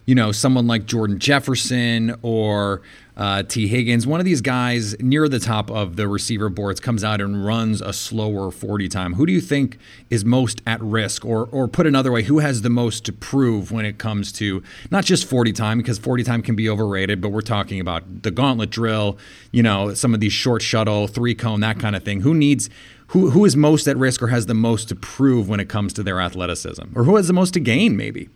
you 0.07 0.15
know, 0.15 0.33
someone 0.33 0.67
like 0.67 0.87
Jordan 0.87 1.19
Jefferson 1.19 2.17
or 2.23 2.83
uh, 3.17 3.43
Tee 3.43 3.69
Higgins, 3.69 4.07
one 4.07 4.21
of 4.21 4.27
these 4.27 4.41
guys 4.41 4.99
near 4.99 5.29
the 5.29 5.39
top 5.39 5.71
of 5.71 5.97
the 5.97 6.09
receiver 6.09 6.49
boards 6.49 6.81
comes 6.81 7.05
out 7.05 7.21
and 7.21 7.45
runs 7.45 7.83
a 7.83 7.93
slower 7.93 8.51
40 8.51 8.89
time. 8.89 9.15
Who 9.15 9.27
do 9.27 9.33
you 9.33 9.41
think 9.41 9.79
is 10.09 10.25
most 10.25 10.63
at 10.67 10.81
risk? 10.81 11.25
Or, 11.25 11.47
or 11.47 11.69
put 11.69 11.87
another 11.87 12.11
way, 12.11 12.23
who 12.23 12.39
has 12.39 12.63
the 12.63 12.71
most 12.71 13.05
to 13.05 13.13
prove 13.13 13.71
when 13.71 13.85
it 13.85 13.99
comes 13.99 14.33
to 14.33 14.63
not 14.91 15.05
just 15.05 15.27
40 15.27 15.53
time, 15.53 15.79
because 15.79 15.99
40 15.99 16.25
time 16.25 16.43
can 16.43 16.57
be 16.57 16.69
overrated, 16.69 17.21
but 17.21 17.29
we're 17.31 17.43
talking 17.43 17.81
about 17.81 18.23
the 18.23 18.31
gauntlet 18.31 18.71
drill, 18.71 19.19
you 19.51 19.63
know, 19.63 19.93
some 19.93 20.15
of 20.15 20.21
these 20.21 20.33
short 20.33 20.63
shuttle, 20.63 21.07
three 21.07 21.35
cone, 21.35 21.61
that 21.61 21.79
kind 21.79 21.95
of 21.95 22.03
thing. 22.03 22.23
Who 22.23 22.35
needs. 22.35 22.71
Who, 23.09 23.29
who 23.29 23.45
is 23.45 23.55
most 23.55 23.87
at 23.89 23.99
risk 23.99 24.23
or 24.23 24.29
has 24.29 24.47
the 24.47 24.55
most 24.55 24.89
to 24.89 24.97
prove 24.97 25.47
when 25.47 25.61
it 25.61 25.69
comes 25.69 25.93
to 25.95 26.03
their 26.03 26.19
athleticism? 26.19 26.85
Or 26.95 27.05
who 27.05 27.17
has 27.17 27.27
the 27.27 27.35
most 27.35 27.53
to 27.53 27.61
gain, 27.61 27.95
maybe? 27.95 28.31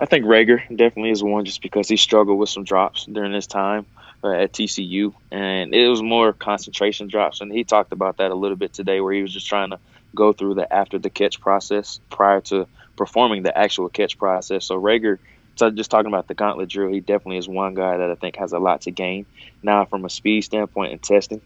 I 0.00 0.06
think 0.06 0.24
Reagor 0.24 0.58
definitely 0.76 1.12
is 1.12 1.22
one 1.22 1.44
just 1.44 1.62
because 1.62 1.88
he 1.88 1.96
struggled 1.96 2.36
with 2.36 2.48
some 2.48 2.64
drops 2.64 3.04
during 3.04 3.30
this 3.30 3.46
time 3.46 3.86
uh, 4.22 4.30
at 4.30 4.52
TCU, 4.52 5.14
and 5.30 5.74
it 5.74 5.88
was 5.88 6.02
more 6.02 6.32
concentration 6.32 7.08
drops. 7.08 7.40
And 7.40 7.52
he 7.52 7.64
talked 7.64 7.92
about 7.92 8.16
that 8.18 8.30
a 8.30 8.34
little 8.34 8.56
bit 8.56 8.72
today, 8.72 9.00
where 9.00 9.12
he 9.12 9.22
was 9.22 9.32
just 9.32 9.46
trying 9.46 9.70
to 9.70 9.78
go 10.14 10.32
through 10.32 10.54
the 10.54 10.72
after 10.72 10.98
the 10.98 11.10
catch 11.10 11.40
process 11.40 12.00
prior 12.10 12.40
to 12.40 12.66
performing 12.96 13.42
the 13.42 13.56
actual 13.56 13.88
catch 13.88 14.18
process. 14.18 14.64
So 14.64 14.80
Reagor, 14.80 15.18
so 15.56 15.70
just 15.70 15.90
talking 15.90 16.08
about 16.08 16.26
the 16.26 16.34
gauntlet 16.34 16.68
drill, 16.68 16.92
he 16.92 17.00
definitely 17.00 17.38
is 17.38 17.48
one 17.48 17.74
guy 17.74 17.98
that 17.98 18.10
I 18.10 18.14
think 18.14 18.36
has 18.36 18.52
a 18.52 18.58
lot 18.58 18.82
to 18.82 18.90
gain. 18.90 19.26
Now, 19.62 19.84
from 19.84 20.04
a 20.04 20.10
speed 20.10 20.42
standpoint 20.42 20.92
and 20.92 21.02
testing, 21.02 21.40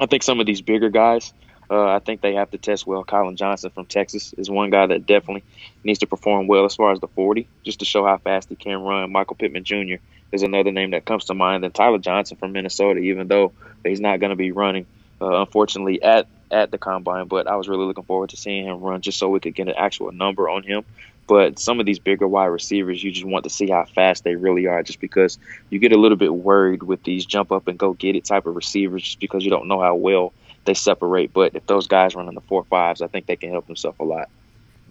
I 0.00 0.06
think 0.06 0.22
some 0.22 0.40
of 0.40 0.46
these 0.46 0.62
bigger 0.62 0.90
guys. 0.90 1.32
Uh, 1.70 1.86
I 1.86 1.98
think 1.98 2.20
they 2.20 2.34
have 2.34 2.50
to 2.50 2.58
test 2.58 2.86
well. 2.86 3.04
Collin 3.04 3.36
Johnson 3.36 3.70
from 3.70 3.86
Texas 3.86 4.34
is 4.36 4.50
one 4.50 4.68
guy 4.68 4.86
that 4.86 5.06
definitely 5.06 5.44
needs 5.82 6.00
to 6.00 6.06
perform 6.06 6.46
well 6.46 6.66
as 6.66 6.76
far 6.76 6.92
as 6.92 7.00
the 7.00 7.08
40, 7.08 7.48
just 7.64 7.78
to 7.78 7.86
show 7.86 8.04
how 8.04 8.18
fast 8.18 8.50
he 8.50 8.54
can 8.54 8.82
run. 8.82 9.10
Michael 9.10 9.36
Pittman 9.36 9.64
Jr 9.64 9.94
is 10.32 10.42
another 10.42 10.72
name 10.72 10.90
that 10.90 11.04
comes 11.04 11.26
to 11.26 11.34
mind. 11.34 11.62
Then 11.62 11.70
Tyler 11.70 11.98
Johnson 11.98 12.36
from 12.36 12.52
Minnesota, 12.52 13.00
even 13.00 13.28
though 13.28 13.52
he's 13.84 14.00
not 14.00 14.20
going 14.20 14.30
to 14.30 14.36
be 14.36 14.52
running, 14.52 14.86
uh, 15.20 15.40
unfortunately, 15.40 16.02
at 16.02 16.26
at 16.50 16.70
the 16.70 16.78
combine. 16.78 17.28
But 17.28 17.46
I 17.46 17.56
was 17.56 17.68
really 17.68 17.86
looking 17.86 18.04
forward 18.04 18.30
to 18.30 18.36
seeing 18.36 18.66
him 18.66 18.80
run 18.80 19.00
just 19.00 19.18
so 19.18 19.28
we 19.28 19.40
could 19.40 19.54
get 19.54 19.68
an 19.68 19.74
actual 19.76 20.12
number 20.12 20.48
on 20.48 20.62
him. 20.62 20.84
But 21.26 21.58
some 21.58 21.80
of 21.80 21.86
these 21.86 21.98
bigger 21.98 22.28
wide 22.28 22.46
receivers, 22.46 23.02
you 23.02 23.10
just 23.10 23.24
want 23.24 23.44
to 23.44 23.50
see 23.50 23.70
how 23.70 23.86
fast 23.86 24.24
they 24.24 24.34
really 24.34 24.66
are, 24.66 24.82
just 24.82 25.00
because 25.00 25.38
you 25.70 25.78
get 25.78 25.92
a 25.92 25.96
little 25.96 26.18
bit 26.18 26.34
worried 26.34 26.82
with 26.82 27.02
these 27.02 27.24
jump 27.24 27.50
up 27.50 27.66
and 27.66 27.78
go 27.78 27.94
get 27.94 28.14
it 28.14 28.24
type 28.24 28.46
of 28.46 28.54
receivers, 28.54 29.02
just 29.02 29.20
because 29.20 29.42
you 29.42 29.50
don't 29.50 29.66
know 29.66 29.80
how 29.80 29.94
well 29.94 30.34
they 30.66 30.74
separate. 30.74 31.32
But 31.32 31.54
if 31.54 31.66
those 31.66 31.86
guys 31.86 32.14
run 32.14 32.28
in 32.28 32.34
the 32.34 32.42
four 32.42 32.64
fives, 32.64 33.00
I 33.00 33.06
think 33.06 33.26
they 33.26 33.36
can 33.36 33.50
help 33.50 33.66
themselves 33.66 33.96
a 34.00 34.04
lot. 34.04 34.28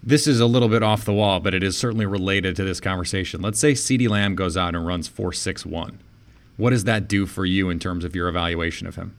This 0.06 0.26
is 0.26 0.38
a 0.38 0.44
little 0.44 0.68
bit 0.68 0.82
off 0.82 1.06
the 1.06 1.14
wall, 1.14 1.40
but 1.40 1.54
it 1.54 1.62
is 1.62 1.78
certainly 1.78 2.04
related 2.04 2.56
to 2.56 2.64
this 2.64 2.78
conversation. 2.78 3.40
Let's 3.40 3.58
say 3.58 3.72
CeeDee 3.72 4.10
Lamb 4.10 4.34
goes 4.34 4.54
out 4.54 4.74
and 4.74 4.86
runs 4.86 5.08
4.61. 5.08 5.94
What 6.58 6.70
does 6.70 6.84
that 6.84 7.08
do 7.08 7.24
for 7.24 7.46
you 7.46 7.70
in 7.70 7.78
terms 7.78 8.04
of 8.04 8.14
your 8.14 8.28
evaluation 8.28 8.86
of 8.86 8.96
him? 8.96 9.16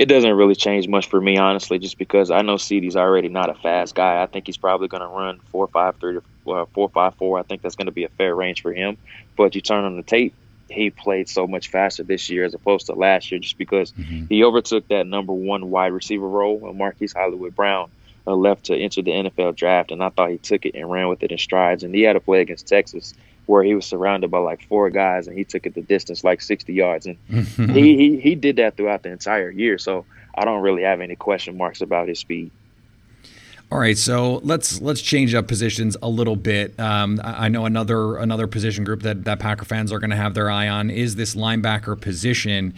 It 0.00 0.06
doesn't 0.06 0.32
really 0.32 0.56
change 0.56 0.88
much 0.88 1.06
for 1.06 1.20
me, 1.20 1.36
honestly, 1.38 1.78
just 1.78 1.98
because 1.98 2.32
I 2.32 2.42
know 2.42 2.56
CeeDee's 2.56 2.96
already 2.96 3.28
not 3.28 3.48
a 3.48 3.54
fast 3.54 3.94
guy. 3.94 4.20
I 4.20 4.26
think 4.26 4.46
he's 4.46 4.56
probably 4.56 4.88
going 4.88 5.02
to 5.02 5.06
run 5.06 5.40
4.53 5.54 6.00
to 6.00 6.50
uh, 6.50 6.64
4.54. 6.74 7.38
I 7.38 7.42
think 7.44 7.62
that's 7.62 7.76
going 7.76 7.86
to 7.86 7.92
be 7.92 8.02
a 8.02 8.08
fair 8.08 8.34
range 8.34 8.60
for 8.60 8.72
him. 8.72 8.98
But 9.36 9.54
you 9.54 9.60
turn 9.60 9.84
on 9.84 9.96
the 9.96 10.02
tape, 10.02 10.34
he 10.68 10.90
played 10.90 11.28
so 11.28 11.46
much 11.46 11.68
faster 11.68 12.02
this 12.02 12.28
year 12.28 12.44
as 12.44 12.54
opposed 12.54 12.86
to 12.86 12.94
last 12.94 13.30
year 13.30 13.38
just 13.38 13.56
because 13.56 13.92
mm-hmm. 13.92 14.24
he 14.26 14.42
overtook 14.42 14.88
that 14.88 15.06
number 15.06 15.32
one 15.32 15.70
wide 15.70 15.92
receiver 15.92 16.28
role 16.28 16.58
with 16.58 16.74
Marquise 16.74 17.12
Hollywood 17.12 17.54
Brown 17.54 17.88
uh, 18.26 18.34
left 18.34 18.64
to 18.64 18.76
enter 18.76 19.02
the 19.02 19.10
NFL 19.10 19.56
draft, 19.56 19.90
and 19.90 20.02
I 20.02 20.10
thought 20.10 20.30
he 20.30 20.38
took 20.38 20.64
it 20.64 20.74
and 20.74 20.90
ran 20.90 21.08
with 21.08 21.22
it 21.22 21.32
in 21.32 21.38
strides. 21.38 21.82
And 21.82 21.94
he 21.94 22.02
had 22.02 22.16
a 22.16 22.20
play 22.20 22.40
against 22.40 22.66
Texas 22.66 23.14
where 23.46 23.62
he 23.62 23.74
was 23.74 23.84
surrounded 23.84 24.30
by 24.30 24.38
like 24.38 24.66
four 24.68 24.90
guys, 24.90 25.26
and 25.26 25.36
he 25.36 25.44
took 25.44 25.66
it 25.66 25.74
the 25.74 25.82
distance 25.82 26.24
like 26.24 26.40
60 26.40 26.72
yards, 26.72 27.06
and 27.06 27.16
he, 27.74 27.96
he 27.96 28.20
he 28.20 28.34
did 28.34 28.56
that 28.56 28.76
throughout 28.76 29.02
the 29.02 29.10
entire 29.10 29.50
year. 29.50 29.78
So 29.78 30.04
I 30.34 30.44
don't 30.44 30.62
really 30.62 30.82
have 30.82 31.00
any 31.00 31.16
question 31.16 31.56
marks 31.56 31.80
about 31.80 32.08
his 32.08 32.18
speed. 32.18 32.50
All 33.72 33.78
right, 33.78 33.96
so 33.96 34.42
let's 34.44 34.82
let's 34.82 35.00
change 35.00 35.34
up 35.34 35.48
positions 35.48 35.96
a 36.02 36.08
little 36.08 36.36
bit. 36.36 36.78
Um, 36.78 37.18
I 37.24 37.48
know 37.48 37.64
another 37.64 38.16
another 38.18 38.46
position 38.46 38.84
group 38.84 39.00
that 39.02 39.24
that 39.24 39.40
Packer 39.40 39.64
fans 39.64 39.90
are 39.92 39.98
going 39.98 40.10
to 40.10 40.16
have 40.16 40.34
their 40.34 40.50
eye 40.50 40.68
on 40.68 40.90
is 40.90 41.16
this 41.16 41.34
linebacker 41.34 41.98
position, 41.98 42.74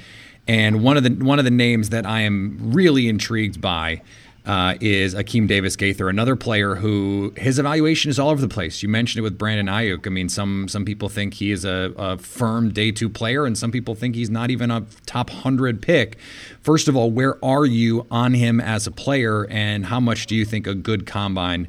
and 0.47 0.85
one 0.85 0.97
of 0.97 1.03
the 1.03 1.11
one 1.11 1.41
of 1.41 1.45
the 1.45 1.51
names 1.51 1.91
that 1.91 2.07
I 2.07 2.21
am 2.21 2.59
really 2.73 3.09
intrigued 3.09 3.61
by 3.61 4.03
uh, 4.47 4.75
is 4.81 5.15
Akeem 5.15 5.49
Davis 5.49 5.75
Gaither, 5.75 6.09
another 6.09 6.37
player 6.37 6.75
who 6.75 7.33
his 7.37 7.59
evaluation 7.59 8.11
is 8.11 8.19
all 8.19 8.29
over 8.29 8.41
the 8.41 8.49
place. 8.49 8.83
You 8.83 8.91
mentioned 8.91 9.21
it 9.21 9.23
with 9.23 9.39
Brandon 9.39 9.67
Aiyuk. 9.67 10.07
I 10.07 10.11
mean, 10.11 10.29
some 10.29 10.69
some 10.69 10.85
people 10.85 11.09
think 11.09 11.35
he 11.35 11.51
is 11.51 11.65
a, 11.65 11.93
a 11.97 12.19
firm 12.19 12.71
day 12.71 12.91
two 12.91 13.09
player, 13.09 13.47
and 13.47 13.57
some 13.57 13.73
people 13.73 13.95
think 13.95 14.15
he's 14.15 14.31
not 14.31 14.51
even 14.51 14.71
a 14.71 14.85
top 15.07 15.31
hundred 15.31 15.81
pick. 15.81 16.19
First 16.61 16.89
of 16.89 16.97
all, 16.97 17.11
where 17.11 17.43
are 17.45 17.65
you 17.65 18.07
on 18.11 18.35
him 18.35 18.61
as 18.61 18.87
a 18.87 18.91
player, 18.91 19.47
and 19.47 19.87
how 19.87 20.01
much 20.01 20.27
do 20.27 20.35
you 20.35 20.45
think 20.45 20.67
a 20.67 20.75
good 20.75 21.07
combine 21.07 21.69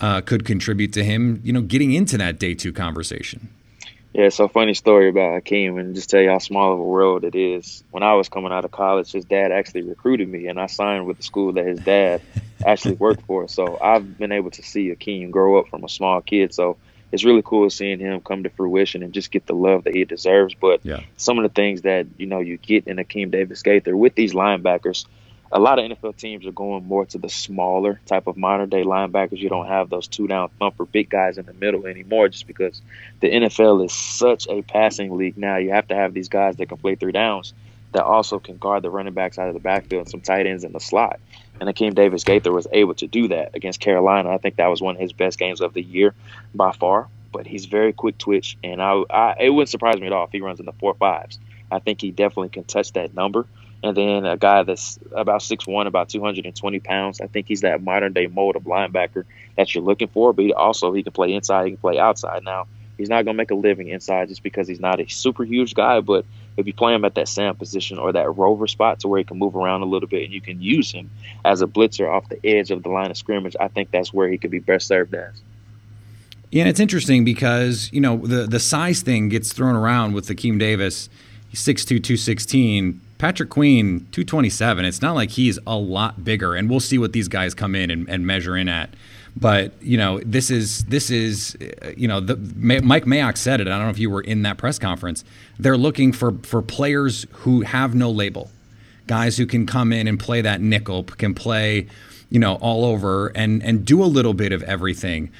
uh, 0.00 0.22
could 0.22 0.46
contribute 0.46 0.94
to 0.94 1.04
him? 1.04 1.40
You 1.44 1.52
know, 1.52 1.62
getting 1.62 1.92
into 1.92 2.16
that 2.18 2.38
day 2.38 2.54
two 2.54 2.72
conversation. 2.72 3.50
Yeah, 4.14 4.28
so 4.28 4.46
funny 4.46 4.74
story 4.74 5.08
about 5.08 5.42
Akeem, 5.42 5.78
and 5.78 5.96
just 5.96 6.08
tell 6.08 6.20
you 6.20 6.30
how 6.30 6.38
small 6.38 6.72
of 6.72 6.78
a 6.78 6.84
world 6.84 7.24
it 7.24 7.34
is. 7.34 7.82
When 7.90 8.04
I 8.04 8.14
was 8.14 8.28
coming 8.28 8.52
out 8.52 8.64
of 8.64 8.70
college, 8.70 9.10
his 9.10 9.24
dad 9.24 9.50
actually 9.50 9.82
recruited 9.82 10.28
me, 10.28 10.46
and 10.46 10.58
I 10.58 10.66
signed 10.66 11.06
with 11.06 11.16
the 11.16 11.24
school 11.24 11.52
that 11.54 11.66
his 11.66 11.80
dad 11.80 12.22
actually 12.64 12.94
worked 12.94 13.26
for. 13.26 13.48
So 13.48 13.76
I've 13.82 14.16
been 14.16 14.30
able 14.30 14.52
to 14.52 14.62
see 14.62 14.90
Akeem 14.90 15.32
grow 15.32 15.58
up 15.58 15.66
from 15.66 15.82
a 15.82 15.88
small 15.88 16.20
kid. 16.20 16.54
So 16.54 16.76
it's 17.10 17.24
really 17.24 17.42
cool 17.44 17.68
seeing 17.70 17.98
him 17.98 18.20
come 18.20 18.44
to 18.44 18.50
fruition 18.50 19.02
and 19.02 19.12
just 19.12 19.32
get 19.32 19.46
the 19.46 19.54
love 19.54 19.82
that 19.82 19.96
he 19.96 20.04
deserves. 20.04 20.54
But 20.54 20.86
yeah. 20.86 21.00
some 21.16 21.36
of 21.38 21.42
the 21.42 21.48
things 21.48 21.82
that 21.82 22.06
you 22.16 22.26
know 22.26 22.38
you 22.38 22.56
get 22.56 22.86
in 22.86 22.98
Akeem 22.98 23.32
Davis 23.32 23.62
Gaither 23.62 23.96
with 23.96 24.14
these 24.14 24.32
linebackers– 24.32 25.06
a 25.54 25.60
lot 25.60 25.78
of 25.78 25.88
NFL 25.88 26.16
teams 26.16 26.44
are 26.46 26.52
going 26.52 26.84
more 26.84 27.06
to 27.06 27.18
the 27.18 27.28
smaller 27.28 28.00
type 28.06 28.26
of 28.26 28.36
modern 28.36 28.68
day 28.68 28.82
linebackers. 28.82 29.38
You 29.38 29.48
don't 29.48 29.68
have 29.68 29.88
those 29.88 30.08
two 30.08 30.26
down 30.26 30.50
thumper 30.58 30.84
big 30.84 31.08
guys 31.08 31.38
in 31.38 31.46
the 31.46 31.52
middle 31.54 31.86
anymore 31.86 32.28
just 32.28 32.48
because 32.48 32.82
the 33.20 33.30
NFL 33.30 33.84
is 33.84 33.92
such 33.92 34.48
a 34.48 34.62
passing 34.62 35.16
league 35.16 35.38
now. 35.38 35.56
You 35.56 35.70
have 35.70 35.86
to 35.88 35.94
have 35.94 36.12
these 36.12 36.28
guys 36.28 36.56
that 36.56 36.68
can 36.68 36.78
play 36.78 36.96
three 36.96 37.12
downs 37.12 37.54
that 37.92 38.02
also 38.02 38.40
can 38.40 38.58
guard 38.58 38.82
the 38.82 38.90
running 38.90 39.14
backs 39.14 39.38
out 39.38 39.46
of 39.46 39.54
the 39.54 39.60
backfield 39.60 40.00
and 40.00 40.10
some 40.10 40.20
tight 40.20 40.48
ends 40.48 40.64
in 40.64 40.72
the 40.72 40.80
slot. 40.80 41.20
And 41.60 41.68
Akeem 41.68 41.94
Davis 41.94 42.24
Gaither 42.24 42.50
was 42.50 42.66
able 42.72 42.94
to 42.94 43.06
do 43.06 43.28
that 43.28 43.54
against 43.54 43.78
Carolina. 43.78 44.30
I 44.30 44.38
think 44.38 44.56
that 44.56 44.66
was 44.66 44.82
one 44.82 44.96
of 44.96 45.00
his 45.00 45.12
best 45.12 45.38
games 45.38 45.60
of 45.60 45.72
the 45.72 45.82
year 45.82 46.14
by 46.52 46.72
far. 46.72 47.06
But 47.30 47.46
he's 47.46 47.66
very 47.66 47.92
quick 47.92 48.18
twitch, 48.18 48.56
and 48.62 48.80
I, 48.80 49.02
I 49.10 49.36
it 49.40 49.50
wouldn't 49.50 49.68
surprise 49.68 50.00
me 50.00 50.06
at 50.06 50.12
all 50.12 50.24
if 50.24 50.30
he 50.30 50.40
runs 50.40 50.60
in 50.60 50.66
the 50.66 50.72
four 50.72 50.94
fives. 50.94 51.38
I 51.70 51.80
think 51.80 52.00
he 52.00 52.12
definitely 52.12 52.50
can 52.50 52.62
touch 52.62 52.92
that 52.92 53.14
number. 53.14 53.46
And 53.84 53.94
then 53.94 54.24
a 54.24 54.38
guy 54.38 54.62
that's 54.62 54.98
about 55.12 55.42
six 55.42 55.66
one, 55.66 55.86
about 55.86 56.08
220 56.08 56.80
pounds. 56.80 57.20
I 57.20 57.26
think 57.26 57.46
he's 57.46 57.60
that 57.60 57.82
modern 57.82 58.14
day 58.14 58.26
mold 58.26 58.56
of 58.56 58.62
linebacker 58.62 59.24
that 59.58 59.74
you're 59.74 59.84
looking 59.84 60.08
for. 60.08 60.32
But 60.32 60.46
he 60.46 60.54
also 60.54 60.94
he 60.94 61.02
can 61.02 61.12
play 61.12 61.34
inside, 61.34 61.66
he 61.66 61.72
can 61.72 61.76
play 61.76 61.98
outside. 61.98 62.44
Now 62.44 62.66
he's 62.96 63.10
not 63.10 63.26
going 63.26 63.34
to 63.34 63.38
make 63.38 63.50
a 63.50 63.54
living 63.54 63.88
inside 63.88 64.28
just 64.28 64.42
because 64.42 64.66
he's 64.66 64.80
not 64.80 65.00
a 65.00 65.08
super 65.10 65.44
huge 65.44 65.74
guy. 65.74 66.00
But 66.00 66.24
if 66.56 66.66
you 66.66 66.72
play 66.72 66.94
him 66.94 67.04
at 67.04 67.14
that 67.16 67.28
Sam 67.28 67.56
position 67.56 67.98
or 67.98 68.10
that 68.12 68.34
rover 68.34 68.66
spot 68.66 69.00
to 69.00 69.08
where 69.08 69.18
he 69.18 69.24
can 69.24 69.38
move 69.38 69.54
around 69.54 69.82
a 69.82 69.86
little 69.86 70.08
bit 70.08 70.24
and 70.24 70.32
you 70.32 70.40
can 70.40 70.62
use 70.62 70.90
him 70.90 71.10
as 71.44 71.60
a 71.60 71.66
blitzer 71.66 72.10
off 72.10 72.26
the 72.30 72.40
edge 72.42 72.70
of 72.70 72.82
the 72.84 72.88
line 72.88 73.10
of 73.10 73.18
scrimmage, 73.18 73.54
I 73.60 73.68
think 73.68 73.90
that's 73.90 74.14
where 74.14 74.30
he 74.30 74.38
could 74.38 74.50
be 74.50 74.60
best 74.60 74.86
served 74.86 75.14
as. 75.14 75.42
Yeah, 76.50 76.62
and 76.62 76.70
it's 76.70 76.80
interesting 76.80 77.22
because 77.22 77.90
you 77.92 78.00
know 78.00 78.16
the 78.16 78.46
the 78.46 78.60
size 78.60 79.02
thing 79.02 79.28
gets 79.28 79.52
thrown 79.52 79.76
around 79.76 80.14
with 80.14 80.28
Akeem 80.28 80.58
Davis. 80.58 81.10
He's 81.50 81.60
6'2", 81.60 82.02
216 82.02 83.00
Patrick 83.24 83.48
Queen, 83.48 84.00
227. 84.12 84.84
It's 84.84 85.00
not 85.00 85.14
like 85.14 85.30
he's 85.30 85.58
a 85.66 85.76
lot 85.76 86.24
bigger, 86.24 86.54
and 86.54 86.68
we'll 86.68 86.78
see 86.78 86.98
what 86.98 87.14
these 87.14 87.26
guys 87.26 87.54
come 87.54 87.74
in 87.74 87.90
and, 87.90 88.06
and 88.06 88.26
measure 88.26 88.54
in 88.54 88.68
at. 88.68 88.90
But 89.34 89.72
you 89.80 89.96
know, 89.96 90.20
this 90.26 90.50
is 90.50 90.84
this 90.84 91.08
is 91.08 91.56
uh, 91.82 91.92
you 91.96 92.06
know, 92.06 92.20
the, 92.20 92.36
Mike 92.36 93.06
Mayock 93.06 93.38
said 93.38 93.62
it. 93.62 93.66
I 93.66 93.78
don't 93.78 93.84
know 93.84 93.88
if 93.88 93.98
you 93.98 94.10
were 94.10 94.20
in 94.20 94.42
that 94.42 94.58
press 94.58 94.78
conference. 94.78 95.24
They're 95.58 95.78
looking 95.78 96.12
for 96.12 96.32
for 96.42 96.60
players 96.60 97.26
who 97.32 97.62
have 97.62 97.94
no 97.94 98.10
label, 98.10 98.50
guys 99.06 99.38
who 99.38 99.46
can 99.46 99.64
come 99.64 99.90
in 99.90 100.06
and 100.06 100.20
play 100.20 100.42
that 100.42 100.60
nickel, 100.60 101.04
can 101.04 101.32
play, 101.32 101.86
you 102.28 102.38
know, 102.38 102.56
all 102.56 102.84
over 102.84 103.28
and 103.28 103.62
and 103.62 103.86
do 103.86 104.04
a 104.04 104.10
little 104.18 104.34
bit 104.34 104.52
of 104.52 104.62
everything. 104.64 105.32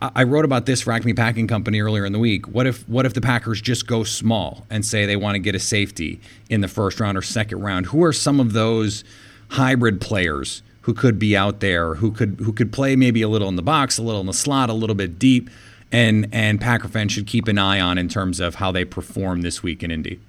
I 0.00 0.24
wrote 0.24 0.44
about 0.44 0.66
this 0.66 0.80
for 0.80 0.92
Acme 0.92 1.14
Packing 1.14 1.46
Company 1.46 1.80
earlier 1.80 2.04
in 2.04 2.12
the 2.12 2.18
week. 2.18 2.46
What 2.48 2.66
if 2.66 2.88
what 2.88 3.06
if 3.06 3.14
the 3.14 3.20
Packers 3.20 3.60
just 3.60 3.86
go 3.86 4.04
small 4.04 4.66
and 4.70 4.84
say 4.84 5.06
they 5.06 5.16
want 5.16 5.36
to 5.36 5.38
get 5.38 5.54
a 5.54 5.60
safety 5.60 6.20
in 6.48 6.60
the 6.60 6.68
first 6.68 7.00
round 7.00 7.16
or 7.16 7.22
second 7.22 7.60
round? 7.60 7.86
Who 7.86 8.04
are 8.04 8.12
some 8.12 8.40
of 8.40 8.52
those 8.52 9.04
hybrid 9.50 10.00
players 10.00 10.62
who 10.82 10.94
could 10.94 11.18
be 11.18 11.36
out 11.36 11.60
there 11.60 11.94
who 11.94 12.10
could 12.10 12.40
who 12.40 12.52
could 12.52 12.72
play 12.72 12.96
maybe 12.96 13.22
a 13.22 13.28
little 13.28 13.48
in 13.48 13.56
the 13.56 13.62
box, 13.62 13.98
a 13.98 14.02
little 14.02 14.20
in 14.20 14.26
the 14.26 14.32
slot, 14.32 14.70
a 14.70 14.74
little 14.74 14.96
bit 14.96 15.18
deep, 15.18 15.48
and 15.92 16.28
and 16.32 16.60
Packer 16.60 16.88
fans 16.88 17.12
should 17.12 17.26
keep 17.26 17.46
an 17.48 17.58
eye 17.58 17.80
on 17.80 17.98
in 17.98 18.08
terms 18.08 18.40
of 18.40 18.56
how 18.56 18.72
they 18.72 18.84
perform 18.84 19.42
this 19.42 19.62
week 19.62 19.82
in 19.82 19.90
Indy. 19.90 20.20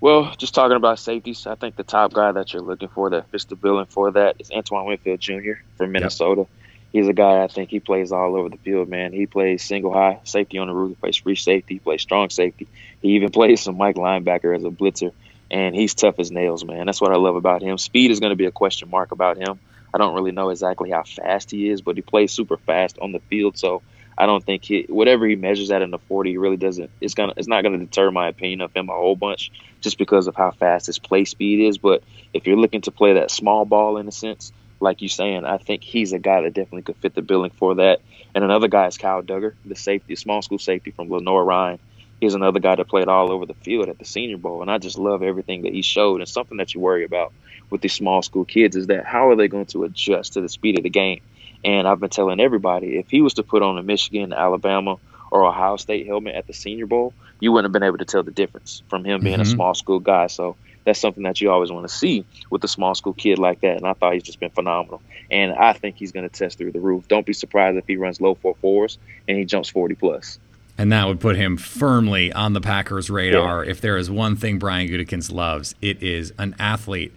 Well, 0.00 0.34
just 0.36 0.54
talking 0.54 0.76
about 0.76 0.98
safeties, 0.98 1.46
I 1.46 1.56
think 1.56 1.76
the 1.76 1.82
top 1.82 2.12
guy 2.12 2.30
that 2.32 2.52
you're 2.52 2.62
looking 2.62 2.88
for 2.88 3.10
that 3.10 3.28
fits 3.30 3.46
the 3.46 3.56
billing 3.56 3.86
for 3.86 4.12
that 4.12 4.36
is 4.38 4.50
Antoine 4.50 4.86
Winfield 4.86 5.20
Jr. 5.20 5.54
from 5.76 5.92
Minnesota. 5.92 6.42
Yep 6.42 6.48
he's 6.92 7.08
a 7.08 7.12
guy 7.12 7.42
I 7.42 7.48
think 7.48 7.70
he 7.70 7.80
plays 7.80 8.12
all 8.12 8.36
over 8.36 8.48
the 8.48 8.56
field, 8.58 8.88
man. 8.88 9.12
He 9.12 9.26
plays 9.26 9.62
single 9.62 9.92
high 9.92 10.20
safety 10.24 10.58
on 10.58 10.68
the 10.68 10.74
roof, 10.74 10.90
he 10.90 10.94
plays 10.96 11.16
free 11.16 11.36
safety, 11.36 11.74
he 11.74 11.80
plays 11.80 12.02
strong 12.02 12.30
safety. 12.30 12.68
He 13.02 13.10
even 13.10 13.30
plays 13.30 13.62
some 13.62 13.76
Mike 13.76 13.96
linebacker 13.96 14.56
as 14.56 14.64
a 14.64 14.70
blitzer. 14.70 15.12
and 15.50 15.74
he's 15.74 15.94
tough 15.94 16.16
as 16.18 16.30
nails, 16.30 16.64
man. 16.64 16.86
That's 16.86 17.00
what 17.00 17.12
I 17.12 17.16
love 17.16 17.36
about 17.36 17.62
him. 17.62 17.78
Speed 17.78 18.10
is 18.10 18.20
going 18.20 18.30
to 18.30 18.36
be 18.36 18.46
a 18.46 18.50
question 18.50 18.90
mark 18.90 19.12
about 19.12 19.38
him. 19.38 19.58
I 19.94 19.98
don't 19.98 20.14
really 20.14 20.32
know 20.32 20.50
exactly 20.50 20.90
how 20.90 21.04
fast 21.04 21.50
he 21.50 21.70
is, 21.70 21.80
but 21.80 21.96
he 21.96 22.02
plays 22.02 22.32
super 22.32 22.58
fast 22.58 22.98
on 23.00 23.12
the 23.12 23.20
field. 23.20 23.56
So 23.56 23.82
I 24.18 24.26
don't 24.26 24.44
think 24.44 24.64
he, 24.64 24.84
whatever 24.88 25.26
he 25.26 25.36
measures 25.36 25.70
at 25.70 25.80
in 25.80 25.90
the 25.90 25.98
40, 25.98 26.30
he 26.30 26.36
really 26.36 26.56
doesn't. 26.58 26.90
It's 27.00 27.14
gonna, 27.14 27.32
it's 27.36 27.48
not 27.48 27.62
going 27.62 27.78
to 27.78 27.84
deter 27.84 28.10
my 28.10 28.28
opinion 28.28 28.60
of 28.60 28.74
him 28.74 28.90
a 28.90 28.92
whole 28.92 29.16
bunch, 29.16 29.50
just 29.80 29.96
because 29.96 30.26
of 30.26 30.36
how 30.36 30.50
fast 30.50 30.86
his 30.86 30.98
play 30.98 31.24
speed 31.24 31.66
is. 31.66 31.78
But 31.78 32.02
if 32.34 32.46
you're 32.46 32.58
looking 32.58 32.82
to 32.82 32.90
play 32.90 33.14
that 33.14 33.30
small 33.30 33.64
ball 33.64 33.96
in 33.96 34.08
a 34.08 34.12
sense, 34.12 34.52
like 34.80 35.02
you're 35.02 35.08
saying, 35.08 35.44
I 35.44 35.58
think 35.58 35.82
he's 35.82 36.12
a 36.12 36.18
guy 36.18 36.42
that 36.42 36.54
definitely 36.54 36.82
could 36.82 36.96
fit 36.96 37.14
the 37.14 37.22
billing 37.22 37.50
for 37.50 37.76
that. 37.76 38.00
And 38.34 38.44
another 38.44 38.68
guy 38.68 38.86
is 38.86 38.98
Kyle 38.98 39.22
Dugger, 39.22 39.54
the 39.64 39.74
safety, 39.74 40.16
small 40.16 40.42
school 40.42 40.58
safety 40.58 40.90
from 40.90 41.10
Lenoir-Rhyne. 41.10 41.78
He's 42.20 42.34
another 42.34 42.60
guy 42.60 42.74
that 42.74 42.88
played 42.88 43.08
all 43.08 43.30
over 43.30 43.46
the 43.46 43.54
field 43.54 43.88
at 43.88 43.98
the 43.98 44.04
Senior 44.04 44.38
Bowl, 44.38 44.60
and 44.62 44.70
I 44.70 44.78
just 44.78 44.98
love 44.98 45.22
everything 45.22 45.62
that 45.62 45.72
he 45.72 45.82
showed. 45.82 46.20
And 46.20 46.28
something 46.28 46.58
that 46.58 46.74
you 46.74 46.80
worry 46.80 47.04
about 47.04 47.32
with 47.70 47.80
these 47.80 47.92
small 47.92 48.22
school 48.22 48.44
kids 48.44 48.76
is 48.76 48.88
that 48.88 49.04
how 49.04 49.30
are 49.30 49.36
they 49.36 49.48
going 49.48 49.66
to 49.66 49.84
adjust 49.84 50.32
to 50.32 50.40
the 50.40 50.48
speed 50.48 50.78
of 50.78 50.82
the 50.82 50.90
game? 50.90 51.20
And 51.64 51.86
I've 51.86 52.00
been 52.00 52.10
telling 52.10 52.40
everybody 52.40 52.98
if 52.98 53.10
he 53.10 53.20
was 53.20 53.34
to 53.34 53.42
put 53.42 53.62
on 53.62 53.78
a 53.78 53.82
Michigan, 53.82 54.32
Alabama, 54.32 54.96
or 55.30 55.44
Ohio 55.44 55.76
State 55.76 56.06
helmet 56.06 56.34
at 56.34 56.46
the 56.46 56.52
Senior 56.52 56.86
Bowl, 56.86 57.12
you 57.40 57.52
wouldn't 57.52 57.66
have 57.66 57.72
been 57.72 57.86
able 57.86 57.98
to 57.98 58.04
tell 58.04 58.22
the 58.22 58.30
difference 58.30 58.82
from 58.88 59.04
him 59.04 59.20
being 59.20 59.34
mm-hmm. 59.34 59.42
a 59.42 59.46
small 59.46 59.74
school 59.74 60.00
guy. 60.00 60.26
So 60.28 60.56
that's 60.88 60.98
something 60.98 61.22
that 61.24 61.38
you 61.40 61.50
always 61.50 61.70
want 61.70 61.86
to 61.86 61.94
see 61.94 62.24
with 62.48 62.64
a 62.64 62.68
small 62.68 62.94
school 62.94 63.12
kid 63.12 63.38
like 63.38 63.60
that. 63.60 63.76
And 63.76 63.86
I 63.86 63.92
thought 63.92 64.14
he's 64.14 64.22
just 64.22 64.40
been 64.40 64.50
phenomenal. 64.50 65.02
And 65.30 65.52
I 65.52 65.74
think 65.74 65.96
he's 65.96 66.12
going 66.12 66.26
to 66.28 66.34
test 66.34 66.56
through 66.56 66.72
the 66.72 66.80
roof. 66.80 67.06
Don't 67.08 67.26
be 67.26 67.34
surprised 67.34 67.76
if 67.76 67.86
he 67.86 67.96
runs 67.96 68.22
low 68.22 68.34
four 68.34 68.54
fours 68.62 68.98
and 69.28 69.36
he 69.36 69.44
jumps 69.44 69.68
40 69.68 69.96
plus. 69.96 70.38
And 70.78 70.90
that 70.92 71.06
would 71.06 71.20
put 71.20 71.36
him 71.36 71.58
firmly 71.58 72.32
on 72.32 72.54
the 72.54 72.62
Packers' 72.62 73.10
radar. 73.10 73.64
Yeah. 73.64 73.70
If 73.70 73.82
there 73.82 73.98
is 73.98 74.10
one 74.10 74.36
thing 74.36 74.58
Brian 74.58 74.88
Gutekunst 74.88 75.30
loves, 75.30 75.74
it 75.82 76.02
is 76.02 76.32
an 76.38 76.56
athlete. 76.58 77.12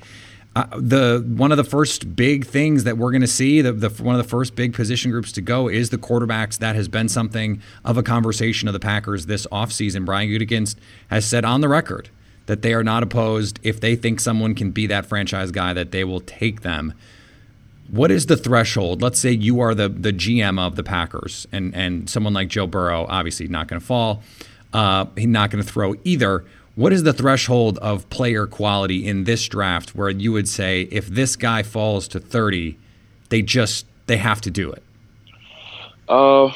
Uh, 0.54 0.66
the 0.76 1.24
one 1.38 1.52
of 1.52 1.58
the 1.58 1.64
first 1.64 2.14
big 2.14 2.46
things 2.46 2.84
that 2.84 2.98
we're 2.98 3.12
going 3.12 3.22
to 3.22 3.28
see, 3.28 3.62
the, 3.62 3.72
the, 3.72 3.90
one 4.04 4.16
of 4.16 4.22
the 4.22 4.28
first 4.28 4.54
big 4.54 4.74
position 4.74 5.10
groups 5.10 5.32
to 5.32 5.40
go 5.40 5.70
is 5.70 5.92
the 5.92 5.98
quarterbacks. 5.98 6.58
That 6.58 6.76
has 6.76 6.90
been 6.90 7.08
something 7.08 7.62
of 7.86 7.98
a 7.98 8.04
conversation 8.04 8.68
of 8.68 8.74
the 8.74 8.80
Packers 8.82 9.28
this 9.28 9.48
offseason. 9.48 10.04
Brian 10.04 10.28
Gutekunst 10.28 10.76
has 11.10 11.26
said 11.26 11.46
on 11.46 11.62
the 11.62 11.70
record 11.70 12.10
that 12.52 12.64
they 12.64 12.74
are 12.74 12.84
not 12.84 13.02
opposed 13.02 13.62
if 13.64 13.80
they 13.80 13.96
think 13.96 14.20
someone 14.20 14.54
can 14.54 14.72
be 14.72 14.86
that 14.86 15.06
franchise 15.06 15.52
guy 15.52 15.72
that 15.72 15.92
they 15.92 16.04
will 16.04 16.20
take 16.20 16.64
them. 16.64 16.94
What 17.88 18.12
is 18.12 18.26
the 18.26 18.36
threshold? 18.36 19.02
Let's 19.02 19.20
say 19.20 19.32
you 19.32 19.62
are 19.62 19.74
the 19.74 19.88
the 19.88 20.12
GM 20.12 20.60
of 20.60 20.76
the 20.76 20.84
Packers, 20.84 21.48
and 21.54 21.74
and 21.74 22.10
someone 22.10 22.34
like 22.34 22.50
Joe 22.50 22.68
Burrow, 22.68 23.06
obviously 23.08 23.48
not 23.48 23.70
going 23.70 23.80
to 23.80 23.86
fall. 23.86 24.22
Uh, 24.74 25.06
he's 25.16 25.28
not 25.28 25.50
going 25.50 25.64
to 25.64 25.72
throw 25.72 25.96
either. 26.04 26.44
What 26.76 26.92
is 26.92 27.04
the 27.04 27.14
threshold 27.14 27.78
of 27.78 28.10
player 28.10 28.46
quality 28.48 29.08
in 29.08 29.24
this 29.24 29.48
draft 29.48 29.96
where 29.96 30.10
you 30.10 30.34
would 30.34 30.50
say 30.50 30.90
if 30.92 31.08
this 31.08 31.38
guy 31.38 31.64
falls 31.64 32.06
to 32.10 32.20
30, 32.20 32.78
they 33.30 33.42
just 33.42 33.86
they 34.08 34.18
have 34.18 34.42
to 34.42 34.52
do 34.52 34.74
it? 34.74 34.84
Uh, 36.10 36.52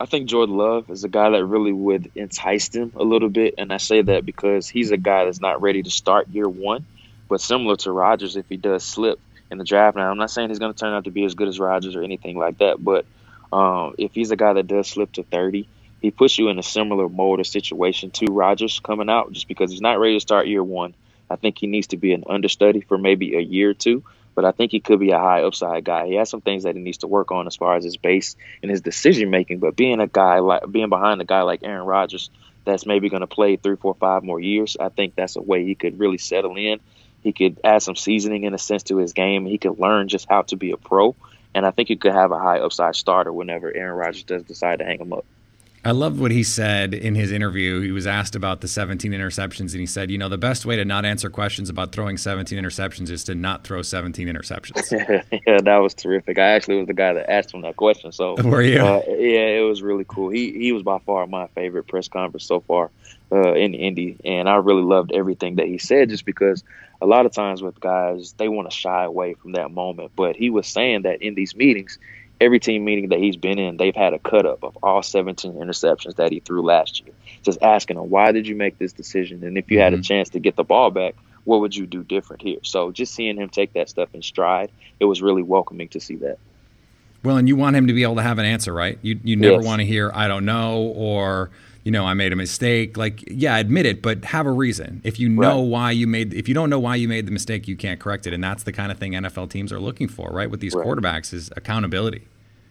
I 0.00 0.06
think 0.06 0.28
Jordan 0.28 0.56
Love 0.56 0.90
is 0.90 1.04
a 1.04 1.08
guy 1.08 1.30
that 1.30 1.44
really 1.44 1.72
would 1.72 2.12
entice 2.14 2.68
them 2.68 2.92
a 2.94 3.02
little 3.02 3.28
bit, 3.28 3.54
and 3.58 3.72
I 3.72 3.78
say 3.78 4.02
that 4.02 4.24
because 4.24 4.68
he's 4.68 4.92
a 4.92 4.96
guy 4.96 5.24
that's 5.24 5.40
not 5.40 5.60
ready 5.60 5.82
to 5.82 5.90
start 5.90 6.28
year 6.28 6.48
one, 6.48 6.86
but 7.28 7.40
similar 7.40 7.76
to 7.76 7.92
Rodgers, 7.92 8.36
if 8.36 8.48
he 8.48 8.56
does 8.56 8.84
slip, 8.84 9.18
in 9.50 9.58
the 9.58 9.64
draft. 9.64 9.96
Now, 9.96 10.10
I'm 10.10 10.18
not 10.18 10.30
saying 10.30 10.50
he's 10.50 10.58
going 10.58 10.72
to 10.72 10.78
turn 10.78 10.92
out 10.92 11.04
to 11.04 11.10
be 11.10 11.24
as 11.24 11.34
good 11.34 11.48
as 11.48 11.58
Rodgers 11.58 11.96
or 11.96 12.02
anything 12.02 12.36
like 12.36 12.58
that, 12.58 12.82
but 12.82 13.06
um, 13.52 13.94
if 13.98 14.12
he's 14.14 14.30
a 14.30 14.36
guy 14.36 14.52
that 14.52 14.66
does 14.66 14.88
slip 14.88 15.12
to 15.12 15.22
30, 15.22 15.68
he 16.00 16.10
puts 16.10 16.38
you 16.38 16.48
in 16.48 16.58
a 16.58 16.62
similar 16.62 17.08
mold 17.08 17.40
or 17.40 17.44
situation 17.44 18.10
to 18.12 18.26
Rodgers 18.26 18.80
coming 18.80 19.08
out 19.08 19.32
just 19.32 19.48
because 19.48 19.70
he's 19.70 19.80
not 19.80 19.98
ready 19.98 20.14
to 20.14 20.20
start 20.20 20.46
year 20.46 20.62
one. 20.62 20.94
I 21.30 21.36
think 21.36 21.58
he 21.58 21.66
needs 21.66 21.88
to 21.88 21.96
be 21.96 22.12
an 22.12 22.24
understudy 22.28 22.80
for 22.80 22.96
maybe 22.98 23.36
a 23.36 23.40
year 23.40 23.70
or 23.70 23.74
two, 23.74 24.04
but 24.38 24.44
I 24.44 24.52
think 24.52 24.70
he 24.70 24.78
could 24.78 25.00
be 25.00 25.10
a 25.10 25.18
high 25.18 25.42
upside 25.42 25.82
guy. 25.82 26.06
He 26.06 26.14
has 26.14 26.30
some 26.30 26.40
things 26.40 26.62
that 26.62 26.76
he 26.76 26.80
needs 26.80 26.98
to 26.98 27.08
work 27.08 27.32
on 27.32 27.48
as 27.48 27.56
far 27.56 27.74
as 27.74 27.82
his 27.82 27.96
base 27.96 28.36
and 28.62 28.70
his 28.70 28.82
decision 28.82 29.30
making, 29.30 29.58
but 29.58 29.74
being 29.74 29.98
a 29.98 30.06
guy 30.06 30.38
like 30.38 30.70
being 30.70 30.90
behind 30.90 31.20
a 31.20 31.24
guy 31.24 31.42
like 31.42 31.64
Aaron 31.64 31.86
Rodgers 31.86 32.30
that's 32.64 32.86
maybe 32.86 33.08
going 33.08 33.22
to 33.22 33.26
play 33.26 33.56
three, 33.56 33.74
four, 33.74 33.94
five 33.94 34.22
more 34.22 34.38
years, 34.38 34.76
I 34.78 34.90
think 34.90 35.16
that's 35.16 35.34
a 35.34 35.42
way 35.42 35.64
he 35.64 35.74
could 35.74 35.98
really 35.98 36.18
settle 36.18 36.56
in 36.56 36.78
he 37.22 37.32
could 37.32 37.60
add 37.64 37.82
some 37.82 37.96
seasoning 37.96 38.44
in 38.44 38.54
a 38.54 38.58
sense 38.58 38.84
to 38.84 38.96
his 38.96 39.12
game. 39.12 39.46
He 39.46 39.58
could 39.58 39.78
learn 39.78 40.08
just 40.08 40.28
how 40.28 40.42
to 40.42 40.56
be 40.56 40.70
a 40.70 40.76
pro. 40.76 41.16
And 41.54 41.66
I 41.66 41.70
think 41.70 41.88
he 41.88 41.96
could 41.96 42.12
have 42.12 42.30
a 42.30 42.38
high 42.38 42.60
upside 42.60 42.94
starter 42.94 43.32
whenever 43.32 43.74
Aaron 43.74 43.96
Rodgers 43.96 44.22
does 44.22 44.42
decide 44.44 44.78
to 44.78 44.84
hang 44.84 45.00
him 45.00 45.12
up. 45.12 45.24
I 45.88 45.92
love 45.92 46.20
what 46.20 46.30
he 46.30 46.42
said 46.42 46.92
in 46.92 47.14
his 47.14 47.32
interview. 47.32 47.80
He 47.80 47.92
was 47.92 48.06
asked 48.06 48.36
about 48.36 48.60
the 48.60 48.68
17 48.68 49.10
interceptions, 49.12 49.72
and 49.72 49.80
he 49.80 49.86
said, 49.86 50.10
"You 50.10 50.18
know, 50.18 50.28
the 50.28 50.36
best 50.36 50.66
way 50.66 50.76
to 50.76 50.84
not 50.84 51.06
answer 51.06 51.30
questions 51.30 51.70
about 51.70 51.92
throwing 51.92 52.18
17 52.18 52.62
interceptions 52.62 53.08
is 53.08 53.24
to 53.24 53.34
not 53.34 53.64
throw 53.64 53.80
17 53.80 54.28
interceptions." 54.28 54.92
yeah, 55.46 55.58
that 55.62 55.78
was 55.78 55.94
terrific. 55.94 56.38
I 56.38 56.50
actually 56.50 56.76
was 56.76 56.88
the 56.88 56.92
guy 56.92 57.14
that 57.14 57.30
asked 57.30 57.54
him 57.54 57.62
that 57.62 57.76
question. 57.76 58.12
So, 58.12 58.34
were 58.44 58.60
you? 58.60 58.80
Uh, 58.80 59.00
yeah, 59.06 59.46
it 59.46 59.66
was 59.66 59.80
really 59.80 60.04
cool. 60.06 60.28
He 60.28 60.52
he 60.52 60.72
was 60.72 60.82
by 60.82 60.98
far 60.98 61.26
my 61.26 61.46
favorite 61.54 61.84
press 61.84 62.06
conference 62.06 62.44
so 62.44 62.60
far 62.60 62.90
uh, 63.32 63.54
in 63.54 63.72
Indy, 63.72 64.18
and 64.26 64.46
I 64.46 64.56
really 64.56 64.82
loved 64.82 65.12
everything 65.12 65.56
that 65.56 65.68
he 65.68 65.78
said, 65.78 66.10
just 66.10 66.26
because 66.26 66.64
a 67.00 67.06
lot 67.06 67.24
of 67.24 67.32
times 67.32 67.62
with 67.62 67.80
guys 67.80 68.34
they 68.36 68.50
want 68.50 68.70
to 68.70 68.76
shy 68.76 69.04
away 69.04 69.32
from 69.32 69.52
that 69.52 69.70
moment, 69.70 70.12
but 70.16 70.36
he 70.36 70.50
was 70.50 70.66
saying 70.66 71.02
that 71.02 71.22
in 71.22 71.34
these 71.34 71.56
meetings 71.56 71.98
every 72.40 72.60
team 72.60 72.84
meeting 72.84 73.08
that 73.08 73.18
he's 73.18 73.36
been 73.36 73.58
in, 73.58 73.76
they've 73.76 73.94
had 73.94 74.14
a 74.14 74.18
cut 74.18 74.46
up 74.46 74.62
of 74.62 74.76
all 74.82 75.02
17 75.02 75.54
interceptions 75.54 76.16
that 76.16 76.32
he 76.32 76.40
threw 76.40 76.62
last 76.62 77.04
year. 77.04 77.14
Just 77.42 77.62
asking 77.62 77.96
him, 77.96 78.10
why 78.10 78.32
did 78.32 78.46
you 78.46 78.54
make 78.54 78.78
this 78.78 78.92
decision? 78.92 79.44
And 79.44 79.58
if 79.58 79.70
you 79.70 79.78
mm-hmm. 79.78 79.84
had 79.84 79.92
a 79.92 79.96
mm-hmm. 79.96 80.02
chance 80.02 80.30
to 80.30 80.40
get 80.40 80.56
the 80.56 80.64
ball 80.64 80.90
back, 80.90 81.14
what 81.44 81.60
would 81.60 81.74
you 81.74 81.86
do 81.86 82.04
different 82.04 82.42
here? 82.42 82.58
So 82.62 82.92
just 82.92 83.14
seeing 83.14 83.36
him 83.36 83.48
take 83.48 83.72
that 83.72 83.88
stuff 83.88 84.10
in 84.14 84.22
stride, 84.22 84.70
it 85.00 85.06
was 85.06 85.22
really 85.22 85.42
welcoming 85.42 85.88
to 85.88 86.00
see 86.00 86.16
that. 86.16 86.38
Well, 87.24 87.36
and 87.36 87.48
you 87.48 87.56
want 87.56 87.74
him 87.74 87.88
to 87.88 87.92
be 87.92 88.02
able 88.04 88.16
to 88.16 88.22
have 88.22 88.38
an 88.38 88.44
answer, 88.44 88.72
right? 88.72 88.98
You 89.02 89.18
you 89.24 89.36
never 89.36 89.56
yes. 89.56 89.64
want 89.64 89.80
to 89.80 89.86
hear 89.86 90.12
I 90.14 90.28
don't 90.28 90.44
know 90.44 90.92
or 90.94 91.50
you 91.88 91.92
know 91.92 92.04
I 92.04 92.12
made 92.12 92.34
a 92.34 92.36
mistake. 92.36 92.98
Like 92.98 93.24
yeah, 93.28 93.56
admit 93.56 93.86
it, 93.86 94.02
but 94.02 94.22
have 94.26 94.44
a 94.44 94.52
reason. 94.52 95.00
If 95.04 95.18
you 95.18 95.26
know 95.26 95.62
right. 95.62 95.70
why 95.70 95.90
you 95.90 96.06
made 96.06 96.34
if 96.34 96.46
you 96.46 96.52
don't 96.52 96.68
know 96.68 96.78
why 96.78 96.96
you 96.96 97.08
made 97.08 97.26
the 97.26 97.32
mistake, 97.32 97.66
you 97.66 97.78
can't 97.78 97.98
correct 97.98 98.26
it, 98.26 98.34
and 98.34 98.44
that's 98.44 98.64
the 98.64 98.72
kind 98.72 98.92
of 98.92 98.98
thing 98.98 99.12
NFL 99.12 99.48
teams 99.48 99.72
are 99.72 99.80
looking 99.80 100.06
for, 100.06 100.28
right? 100.28 100.50
With 100.50 100.60
these 100.60 100.74
right. 100.74 100.86
quarterbacks 100.86 101.32
is 101.32 101.50
accountability. 101.56 102.28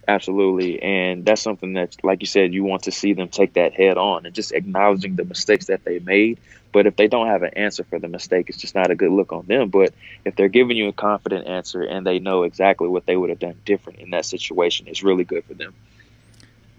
Absolutely. 0.07 0.79
And 0.83 1.25
that's 1.25 1.41
something 1.41 1.73
that, 1.73 1.97
like 2.03 2.21
you 2.21 2.27
said, 2.27 2.53
you 2.53 2.63
want 2.63 2.83
to 2.83 2.91
see 2.91 3.13
them 3.13 3.27
take 3.27 3.53
that 3.53 3.73
head 3.73 3.97
on 3.97 4.27
and 4.27 4.35
just 4.35 4.51
acknowledging 4.51 5.15
the 5.15 5.25
mistakes 5.25 5.65
that 5.65 5.83
they 5.83 5.97
made. 5.97 6.39
But 6.71 6.85
if 6.85 6.95
they 6.95 7.07
don't 7.07 7.27
have 7.27 7.41
an 7.41 7.55
answer 7.55 7.83
for 7.85 7.97
the 7.97 8.07
mistake, 8.07 8.49
it's 8.49 8.59
just 8.59 8.75
not 8.75 8.91
a 8.91 8.95
good 8.95 9.11
look 9.11 9.33
on 9.33 9.47
them. 9.47 9.69
But 9.69 9.95
if 10.25 10.35
they're 10.35 10.47
giving 10.47 10.77
you 10.77 10.89
a 10.89 10.93
confident 10.93 11.47
answer 11.47 11.81
and 11.81 12.05
they 12.05 12.19
know 12.19 12.43
exactly 12.43 12.87
what 12.87 13.07
they 13.07 13.17
would 13.17 13.31
have 13.31 13.39
done 13.39 13.59
different 13.65 13.99
in 13.99 14.11
that 14.11 14.25
situation, 14.25 14.87
it's 14.87 15.01
really 15.01 15.23
good 15.23 15.43
for 15.43 15.55
them. 15.55 15.73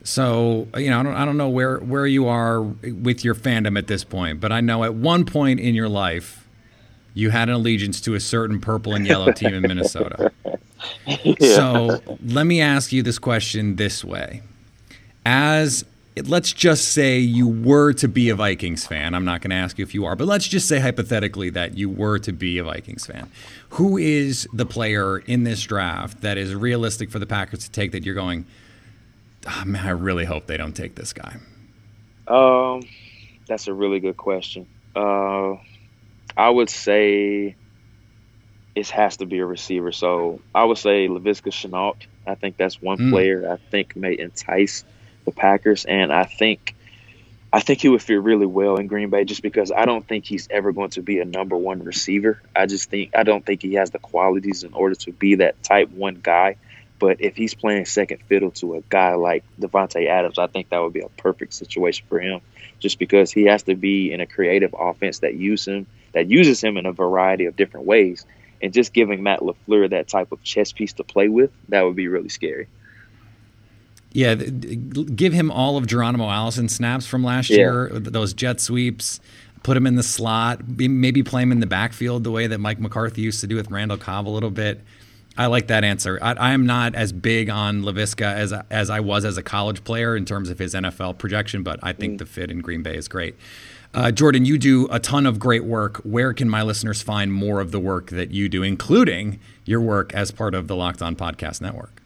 So 0.04 0.68
you 0.76 0.90
know, 0.90 1.00
I 1.00 1.02
don't, 1.02 1.14
I 1.14 1.24
don't 1.24 1.36
know 1.36 1.48
where 1.48 1.78
where 1.78 2.06
you 2.06 2.26
are 2.28 2.62
with 2.62 3.24
your 3.24 3.34
fandom 3.34 3.78
at 3.78 3.86
this 3.86 4.04
point, 4.04 4.40
but 4.40 4.52
I 4.52 4.60
know 4.60 4.84
at 4.84 4.94
one 4.94 5.24
point 5.24 5.60
in 5.60 5.74
your 5.74 5.88
life, 5.88 6.48
you 7.14 7.30
had 7.30 7.48
an 7.48 7.56
allegiance 7.56 8.00
to 8.02 8.14
a 8.14 8.20
certain 8.20 8.60
purple 8.60 8.94
and 8.94 9.06
yellow 9.06 9.32
team 9.32 9.54
in 9.54 9.62
Minnesota. 9.62 10.32
yeah. 11.06 11.34
So 11.40 12.00
let 12.24 12.44
me 12.44 12.60
ask 12.60 12.92
you 12.92 13.02
this 13.02 13.18
question 13.18 13.76
this 13.76 14.04
way. 14.04 14.42
As 15.26 15.84
let's 16.26 16.52
just 16.52 16.92
say 16.92 17.18
you 17.18 17.46
were 17.46 17.92
to 17.94 18.08
be 18.08 18.28
a 18.30 18.34
Vikings 18.34 18.86
fan. 18.86 19.14
I'm 19.14 19.24
not 19.24 19.40
going 19.40 19.50
to 19.50 19.56
ask 19.56 19.78
you 19.78 19.82
if 19.84 19.94
you 19.94 20.04
are, 20.04 20.16
but 20.16 20.26
let's 20.26 20.48
just 20.48 20.68
say 20.68 20.78
hypothetically 20.78 21.50
that 21.50 21.76
you 21.76 21.88
were 21.88 22.18
to 22.20 22.32
be 22.32 22.58
a 22.58 22.64
Vikings 22.64 23.06
fan. 23.06 23.30
Who 23.70 23.98
is 23.98 24.48
the 24.52 24.66
player 24.66 25.18
in 25.18 25.44
this 25.44 25.62
draft 25.62 26.22
that 26.22 26.38
is 26.38 26.54
realistic 26.54 27.10
for 27.10 27.18
the 27.18 27.26
Packers 27.26 27.64
to 27.64 27.70
take 27.70 27.92
that 27.92 28.04
you're 28.04 28.14
going, 28.14 28.46
oh, 29.48 29.64
man, 29.66 29.86
I 29.86 29.90
really 29.90 30.24
hope 30.24 30.46
they 30.46 30.56
don't 30.56 30.74
take 30.74 30.94
this 30.94 31.12
guy? 31.12 31.36
Um, 32.26 32.82
that's 33.46 33.68
a 33.68 33.74
really 33.74 34.00
good 34.00 34.16
question. 34.16 34.66
Uh, 34.94 35.56
I 36.36 36.50
would 36.50 36.70
say 36.70 37.56
it 38.78 38.88
has 38.90 39.16
to 39.18 39.26
be 39.26 39.38
a 39.40 39.46
receiver. 39.46 39.92
So 39.92 40.40
I 40.54 40.64
would 40.64 40.78
say 40.78 41.08
Laviska 41.08 41.50
Shenault. 41.50 41.96
I 42.26 42.34
think 42.34 42.56
that's 42.56 42.80
one 42.80 42.98
mm. 42.98 43.10
player 43.10 43.50
I 43.50 43.56
think 43.70 43.96
may 43.96 44.16
entice 44.18 44.84
the 45.24 45.32
Packers, 45.32 45.84
and 45.84 46.12
I 46.12 46.24
think 46.24 46.74
I 47.52 47.60
think 47.60 47.80
he 47.80 47.88
would 47.88 48.02
fit 48.02 48.20
really 48.22 48.46
well 48.46 48.76
in 48.76 48.86
Green 48.86 49.08
Bay 49.10 49.24
just 49.24 49.42
because 49.42 49.72
I 49.72 49.86
don't 49.86 50.06
think 50.06 50.26
he's 50.26 50.48
ever 50.50 50.72
going 50.72 50.90
to 50.90 51.02
be 51.02 51.18
a 51.18 51.24
number 51.24 51.56
one 51.56 51.82
receiver. 51.82 52.42
I 52.54 52.66
just 52.66 52.90
think 52.90 53.16
I 53.16 53.22
don't 53.22 53.44
think 53.44 53.62
he 53.62 53.74
has 53.74 53.90
the 53.90 53.98
qualities 53.98 54.62
in 54.64 54.74
order 54.74 54.94
to 54.96 55.12
be 55.12 55.36
that 55.36 55.62
type 55.62 55.90
one 55.90 56.20
guy. 56.22 56.56
But 56.98 57.20
if 57.20 57.36
he's 57.36 57.54
playing 57.54 57.84
second 57.86 58.22
fiddle 58.26 58.50
to 58.52 58.74
a 58.74 58.80
guy 58.88 59.14
like 59.14 59.44
Davante 59.60 60.08
Adams, 60.08 60.38
I 60.38 60.48
think 60.48 60.70
that 60.70 60.78
would 60.78 60.92
be 60.92 61.00
a 61.00 61.08
perfect 61.08 61.54
situation 61.54 62.06
for 62.08 62.18
him. 62.18 62.40
Just 62.80 62.98
because 62.98 63.30
he 63.32 63.44
has 63.44 63.64
to 63.64 63.74
be 63.74 64.12
in 64.12 64.20
a 64.20 64.26
creative 64.26 64.74
offense 64.78 65.20
that 65.20 65.34
use 65.34 65.66
him 65.66 65.86
that 66.12 66.28
uses 66.28 66.62
him 66.62 66.76
in 66.76 66.86
a 66.86 66.92
variety 66.92 67.46
of 67.46 67.56
different 67.56 67.86
ways 67.86 68.24
and 68.62 68.72
just 68.72 68.92
giving 68.92 69.22
Matt 69.22 69.40
LaFleur 69.40 69.90
that 69.90 70.08
type 70.08 70.32
of 70.32 70.42
chess 70.42 70.72
piece 70.72 70.92
to 70.94 71.04
play 71.04 71.28
with, 71.28 71.50
that 71.68 71.82
would 71.82 71.96
be 71.96 72.08
really 72.08 72.28
scary. 72.28 72.66
Yeah, 74.12 74.34
give 74.34 75.32
him 75.32 75.50
all 75.50 75.76
of 75.76 75.86
Geronimo 75.86 76.28
Allison 76.28 76.68
snaps 76.68 77.06
from 77.06 77.22
last 77.22 77.50
yeah. 77.50 77.56
year, 77.58 77.88
those 77.92 78.32
jet 78.32 78.60
sweeps. 78.60 79.20
put 79.62 79.76
him 79.76 79.86
in 79.86 79.96
the 79.96 80.02
slot, 80.02 80.66
maybe 80.66 81.22
play 81.22 81.42
him 81.42 81.52
in 81.52 81.60
the 81.60 81.66
backfield 81.66 82.24
the 82.24 82.30
way 82.30 82.46
that 82.46 82.58
Mike 82.58 82.80
McCarthy 82.80 83.22
used 83.22 83.40
to 83.42 83.46
do 83.46 83.56
with 83.56 83.70
Randall 83.70 83.98
Cobb 83.98 84.26
a 84.26 84.30
little 84.30 84.50
bit. 84.50 84.80
I 85.38 85.46
like 85.46 85.68
that 85.68 85.84
answer. 85.84 86.18
I, 86.20 86.32
I 86.32 86.52
am 86.52 86.66
not 86.66 86.96
as 86.96 87.12
big 87.12 87.48
on 87.48 87.82
Laviska 87.82 88.26
as 88.26 88.52
as 88.70 88.90
I 88.90 88.98
was 88.98 89.24
as 89.24 89.38
a 89.38 89.42
college 89.42 89.84
player 89.84 90.16
in 90.16 90.24
terms 90.24 90.50
of 90.50 90.58
his 90.58 90.74
NFL 90.74 91.18
projection, 91.18 91.62
but 91.62 91.78
I 91.80 91.92
think 91.92 92.14
mm. 92.14 92.18
the 92.18 92.26
fit 92.26 92.50
in 92.50 92.60
Green 92.60 92.82
Bay 92.82 92.96
is 92.96 93.06
great. 93.06 93.36
Uh, 93.94 94.10
Jordan, 94.10 94.44
you 94.44 94.58
do 94.58 94.88
a 94.90 94.98
ton 94.98 95.24
of 95.24 95.38
great 95.38 95.64
work. 95.64 95.98
Where 95.98 96.34
can 96.34 96.50
my 96.50 96.62
listeners 96.62 97.00
find 97.00 97.32
more 97.32 97.60
of 97.60 97.70
the 97.70 97.80
work 97.80 98.10
that 98.10 98.32
you 98.32 98.48
do, 98.48 98.62
including 98.62 99.38
your 99.64 99.80
work 99.80 100.12
as 100.12 100.30
part 100.30 100.54
of 100.54 100.66
the 100.66 100.76
Locked 100.76 101.00
On 101.00 101.16
Podcast 101.16 101.60
Network? 101.60 102.02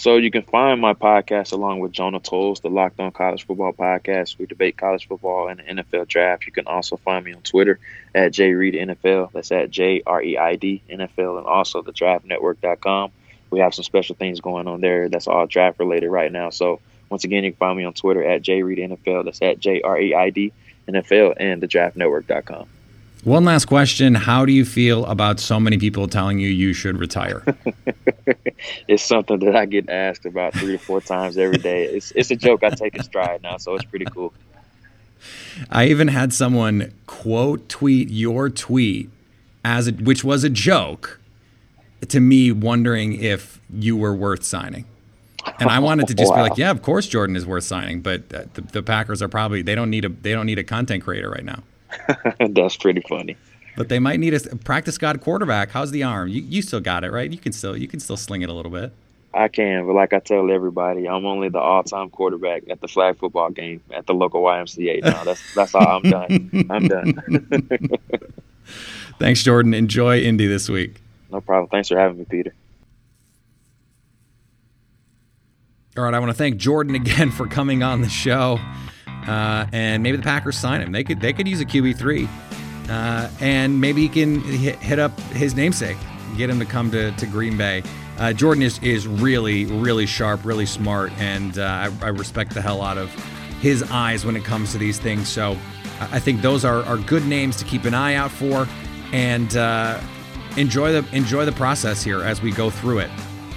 So 0.00 0.16
you 0.16 0.30
can 0.30 0.44
find 0.44 0.80
my 0.80 0.94
podcast 0.94 1.52
along 1.52 1.80
with 1.80 1.92
Jonah 1.92 2.20
Tolles, 2.20 2.62
the 2.62 2.70
Locked 2.70 2.98
On 3.00 3.12
College 3.12 3.44
Football 3.44 3.74
Podcast. 3.74 4.38
We 4.38 4.46
debate 4.46 4.78
college 4.78 5.06
football 5.06 5.48
and 5.48 5.58
the 5.58 5.62
NFL 5.64 6.08
draft. 6.08 6.46
You 6.46 6.52
can 6.52 6.66
also 6.66 6.96
find 6.96 7.22
me 7.22 7.34
on 7.34 7.42
Twitter 7.42 7.78
at 8.14 8.32
JReidNFL. 8.32 9.30
That's 9.32 9.52
at 9.52 9.70
J 9.70 10.02
R 10.06 10.22
E 10.22 10.38
I 10.38 10.56
D 10.56 10.80
NFL, 10.88 11.36
and 11.36 11.46
also 11.46 11.82
the 11.82 11.92
DraftNetwork.com. 11.92 13.10
We 13.50 13.58
have 13.58 13.74
some 13.74 13.84
special 13.84 14.16
things 14.16 14.40
going 14.40 14.68
on 14.68 14.80
there. 14.80 15.10
That's 15.10 15.26
all 15.28 15.46
draft 15.46 15.78
related 15.78 16.08
right 16.08 16.32
now. 16.32 16.48
So 16.48 16.80
once 17.10 17.24
again, 17.24 17.44
you 17.44 17.50
can 17.50 17.58
find 17.58 17.76
me 17.76 17.84
on 17.84 17.92
Twitter 17.92 18.24
at 18.24 18.40
JReidNFL. 18.40 19.26
That's 19.26 19.42
at 19.42 19.58
J 19.58 19.82
R 19.82 20.00
E 20.00 20.14
I 20.14 20.30
D 20.30 20.50
NFL 20.88 21.34
and 21.38 21.62
the 21.62 21.68
DraftNetwork.com. 21.68 22.66
One 23.24 23.44
last 23.44 23.66
question. 23.66 24.14
How 24.14 24.46
do 24.46 24.52
you 24.52 24.64
feel 24.64 25.04
about 25.04 25.40
so 25.40 25.60
many 25.60 25.76
people 25.76 26.08
telling 26.08 26.38
you 26.38 26.48
you 26.48 26.72
should 26.72 26.96
retire? 26.96 27.44
it's 28.88 29.02
something 29.02 29.38
that 29.40 29.56
I 29.56 29.66
get 29.66 29.88
asked 29.88 30.26
about 30.26 30.54
three 30.54 30.72
to 30.72 30.78
four 30.78 31.00
times 31.00 31.36
every 31.38 31.58
day. 31.58 31.84
It's, 31.84 32.12
it's 32.12 32.30
a 32.30 32.36
joke 32.36 32.62
I 32.64 32.70
take 32.70 32.94
in 32.94 33.02
stride 33.02 33.42
now, 33.42 33.56
so 33.56 33.74
it's 33.74 33.84
pretty 33.84 34.06
cool. 34.06 34.32
I 35.70 35.86
even 35.86 36.08
had 36.08 36.32
someone 36.32 36.92
quote 37.06 37.68
tweet 37.68 38.08
your 38.08 38.48
tweet 38.48 39.10
as 39.64 39.88
a, 39.88 39.92
which 39.92 40.24
was 40.24 40.44
a 40.44 40.50
joke 40.50 41.20
to 42.08 42.20
me 42.20 42.50
wondering 42.50 43.20
if 43.20 43.60
you 43.72 43.96
were 43.96 44.14
worth 44.14 44.44
signing. 44.44 44.86
And 45.58 45.70
I 45.70 45.78
wanted 45.78 46.08
to 46.08 46.14
just 46.14 46.30
wow. 46.30 46.36
be 46.36 46.50
like, 46.50 46.58
yeah, 46.58 46.70
of 46.70 46.82
course 46.82 47.06
Jordan 47.06 47.36
is 47.36 47.46
worth 47.46 47.64
signing, 47.64 48.00
but 48.00 48.32
uh, 48.32 48.44
the, 48.54 48.62
the 48.62 48.82
Packers 48.82 49.22
are 49.22 49.28
probably 49.28 49.62
they 49.62 49.74
don't 49.74 49.90
need 49.90 50.04
a 50.04 50.08
they 50.08 50.32
don't 50.32 50.46
need 50.46 50.58
a 50.58 50.64
content 50.64 51.02
creator 51.04 51.30
right 51.30 51.44
now. 51.44 51.62
That's 52.50 52.76
pretty 52.76 53.02
funny. 53.08 53.36
But 53.80 53.88
they 53.88 53.98
might 53.98 54.20
need 54.20 54.34
a 54.34 54.56
practice 54.56 54.98
God 54.98 55.22
quarterback. 55.22 55.70
How's 55.70 55.90
the 55.90 56.02
arm? 56.02 56.28
You 56.28 56.42
you 56.42 56.60
still 56.60 56.80
got 56.80 57.02
it, 57.02 57.10
right? 57.10 57.32
You 57.32 57.38
can 57.38 57.50
still 57.50 57.74
you 57.74 57.88
can 57.88 57.98
still 57.98 58.18
sling 58.18 58.42
it 58.42 58.50
a 58.50 58.52
little 58.52 58.70
bit. 58.70 58.92
I 59.32 59.48
can, 59.48 59.86
but 59.86 59.94
like 59.94 60.12
I 60.12 60.18
tell 60.18 60.50
everybody, 60.50 61.08
I'm 61.08 61.24
only 61.24 61.48
the 61.48 61.60
all-time 61.60 62.10
quarterback 62.10 62.64
at 62.68 62.82
the 62.82 62.88
flag 62.88 63.16
football 63.16 63.48
game 63.48 63.80
at 63.90 64.06
the 64.06 64.12
local 64.12 64.42
YMCA. 64.42 65.02
Now 65.02 65.24
that's 65.24 65.54
that's 65.54 65.74
all. 65.74 65.96
I'm 65.96 66.02
done. 66.02 66.66
I'm 66.68 66.88
done. 66.88 67.98
Thanks, 69.18 69.42
Jordan. 69.42 69.72
Enjoy 69.72 70.18
Indy 70.18 70.46
this 70.46 70.68
week. 70.68 71.00
No 71.32 71.40
problem. 71.40 71.70
Thanks 71.70 71.88
for 71.88 71.98
having 71.98 72.18
me, 72.18 72.26
Peter. 72.26 72.52
All 75.96 76.04
right, 76.04 76.12
I 76.12 76.18
want 76.18 76.32
to 76.32 76.36
thank 76.36 76.58
Jordan 76.58 76.94
again 76.94 77.30
for 77.30 77.46
coming 77.46 77.82
on 77.82 78.02
the 78.02 78.10
show. 78.10 78.60
Uh, 79.26 79.66
and 79.72 80.02
maybe 80.02 80.16
the 80.16 80.22
Packers 80.22 80.58
sign 80.58 80.80
him. 80.80 80.92
They 80.92 81.04
could 81.04 81.20
they 81.20 81.32
could 81.32 81.48
use 81.48 81.60
a 81.60 81.64
QB 81.64 81.96
three, 81.96 82.28
uh, 82.88 83.28
and 83.40 83.80
maybe 83.80 84.02
he 84.02 84.08
can 84.08 84.40
hit, 84.40 84.76
hit, 84.76 84.98
up 84.98 85.18
his 85.32 85.54
namesake, 85.54 85.96
get 86.36 86.50
him 86.50 86.58
to 86.58 86.64
come 86.64 86.90
to, 86.90 87.12
to 87.12 87.26
Green 87.26 87.56
Bay. 87.56 87.82
Uh, 88.18 88.32
Jordan 88.32 88.62
is 88.62 88.78
is 88.82 89.06
really 89.06 89.64
really 89.64 90.04
sharp, 90.04 90.44
really 90.44 90.66
smart, 90.66 91.10
and 91.18 91.58
uh, 91.58 91.90
I, 92.02 92.06
I, 92.06 92.08
respect 92.08 92.52
the 92.52 92.60
hell 92.60 92.82
out 92.82 92.98
of 92.98 93.08
his 93.60 93.82
eyes 93.90 94.26
when 94.26 94.36
it 94.36 94.44
comes 94.44 94.72
to 94.72 94.78
these 94.78 94.98
things. 94.98 95.28
So 95.28 95.56
I 96.00 96.18
think 96.18 96.42
those 96.42 96.64
are, 96.64 96.82
are 96.84 96.98
good 96.98 97.26
names 97.26 97.56
to 97.56 97.64
keep 97.64 97.84
an 97.84 97.94
eye 97.94 98.14
out 98.14 98.30
for, 98.30 98.68
and 99.12 99.56
uh, 99.56 100.00
enjoy 100.56 100.92
the 100.92 101.16
enjoy 101.16 101.44
the 101.44 101.52
process 101.52 102.02
here 102.02 102.22
as 102.22 102.42
we 102.42 102.50
go 102.50 102.70
through 102.70 102.98
it. 102.98 103.10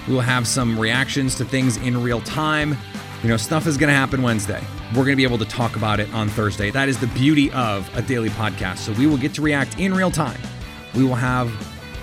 We 0.07 0.13
will 0.13 0.21
have 0.21 0.47
some 0.47 0.79
reactions 0.79 1.36
to 1.36 1.45
things 1.45 1.77
in 1.77 2.01
real 2.01 2.21
time. 2.21 2.77
You 3.23 3.29
know, 3.29 3.38
stuff 3.38 3.67
is 3.67 3.77
going 3.77 3.88
to 3.88 3.95
happen 3.95 4.21
Wednesday. 4.21 4.62
We're 4.89 5.05
going 5.05 5.13
to 5.13 5.15
be 5.15 5.23
able 5.23 5.38
to 5.38 5.45
talk 5.45 5.77
about 5.77 6.01
it 6.01 6.13
on 6.13 6.27
Thursday. 6.27 6.71
That 6.71 6.89
is 6.89 6.99
the 6.99 7.07
beauty 7.07 7.49
of 7.53 7.89
a 7.97 8.01
daily 8.01 8.27
podcast. 8.27 8.79
So 8.79 8.91
we 8.91 9.07
will 9.07 9.17
get 9.17 9.33
to 9.36 9.41
react 9.41 9.79
in 9.79 9.93
real 9.93 10.12
time. 10.12 10.39
We 10.93 11.05
will 11.05 11.15
have 11.15 11.49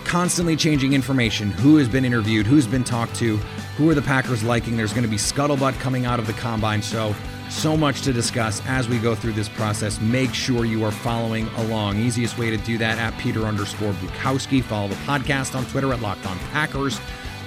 constantly 0.04 0.56
changing 0.56 0.94
information 0.94 1.50
who 1.50 1.76
has 1.76 1.90
been 1.90 2.06
interviewed, 2.06 2.46
who's 2.46 2.66
been 2.66 2.84
talked 2.84 3.14
to, 3.16 3.36
who 3.76 3.90
are 3.90 3.94
the 3.94 4.00
Packers 4.00 4.42
liking. 4.42 4.78
There's 4.78 4.94
going 4.94 5.04
to 5.04 5.10
be 5.10 5.18
scuttlebutt 5.18 5.78
coming 5.78 6.06
out 6.06 6.18
of 6.18 6.26
the 6.26 6.32
combine. 6.32 6.80
So, 6.80 7.14
so 7.50 7.76
much 7.76 8.00
to 8.02 8.14
discuss 8.14 8.62
as 8.64 8.88
we 8.88 8.98
go 8.98 9.14
through 9.14 9.32
this 9.32 9.48
process. 9.50 10.00
Make 10.00 10.32
sure 10.32 10.64
you 10.64 10.82
are 10.84 10.90
following 10.90 11.48
along. 11.48 11.98
Easiest 11.98 12.38
way 12.38 12.48
to 12.48 12.56
do 12.56 12.78
that 12.78 12.98
at 12.98 13.16
Peter 13.20 13.44
underscore 13.44 13.92
Bukowski. 13.92 14.64
Follow 14.64 14.88
the 14.88 14.94
podcast 14.94 15.54
on 15.54 15.66
Twitter 15.66 15.92
at 15.92 16.00
Locked 16.00 16.24
On 16.24 16.38
Packers. 16.50 16.98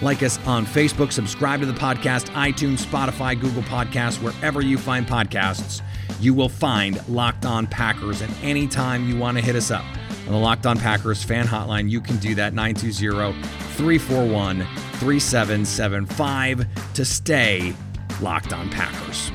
Like 0.04 0.22
us 0.22 0.38
on 0.46 0.66
Facebook, 0.66 1.14
subscribe 1.14 1.62
to 1.62 1.66
the 1.66 1.72
podcast, 1.72 2.26
iTunes, 2.32 2.86
Spotify, 2.86 3.40
Google 3.40 3.64
Podcasts, 3.64 4.22
wherever 4.22 4.60
you 4.60 4.78
find 4.78 5.08
podcasts, 5.08 5.82
you 6.20 6.34
will 6.34 6.50
find 6.50 7.00
Locked 7.08 7.46
On 7.46 7.66
Packers. 7.66 8.20
And 8.20 8.36
anytime 8.42 9.08
you 9.08 9.18
want 9.18 9.38
to 9.38 9.44
hit 9.44 9.56
us 9.56 9.72
up 9.72 9.86
on 10.26 10.34
the 10.34 10.38
Locked 10.38 10.66
On 10.66 10.78
Packers 10.78 11.24
fan 11.24 11.48
hotline, 11.48 11.90
you 11.90 12.02
can 12.02 12.18
do 12.18 12.36
that 12.36 12.54
920 12.54 13.42
341 13.76 14.68
3775 15.00 16.94
to 16.96 17.06
stay 17.06 17.74
Locked 18.22 18.52
On 18.52 18.70
Packers. 18.70 19.32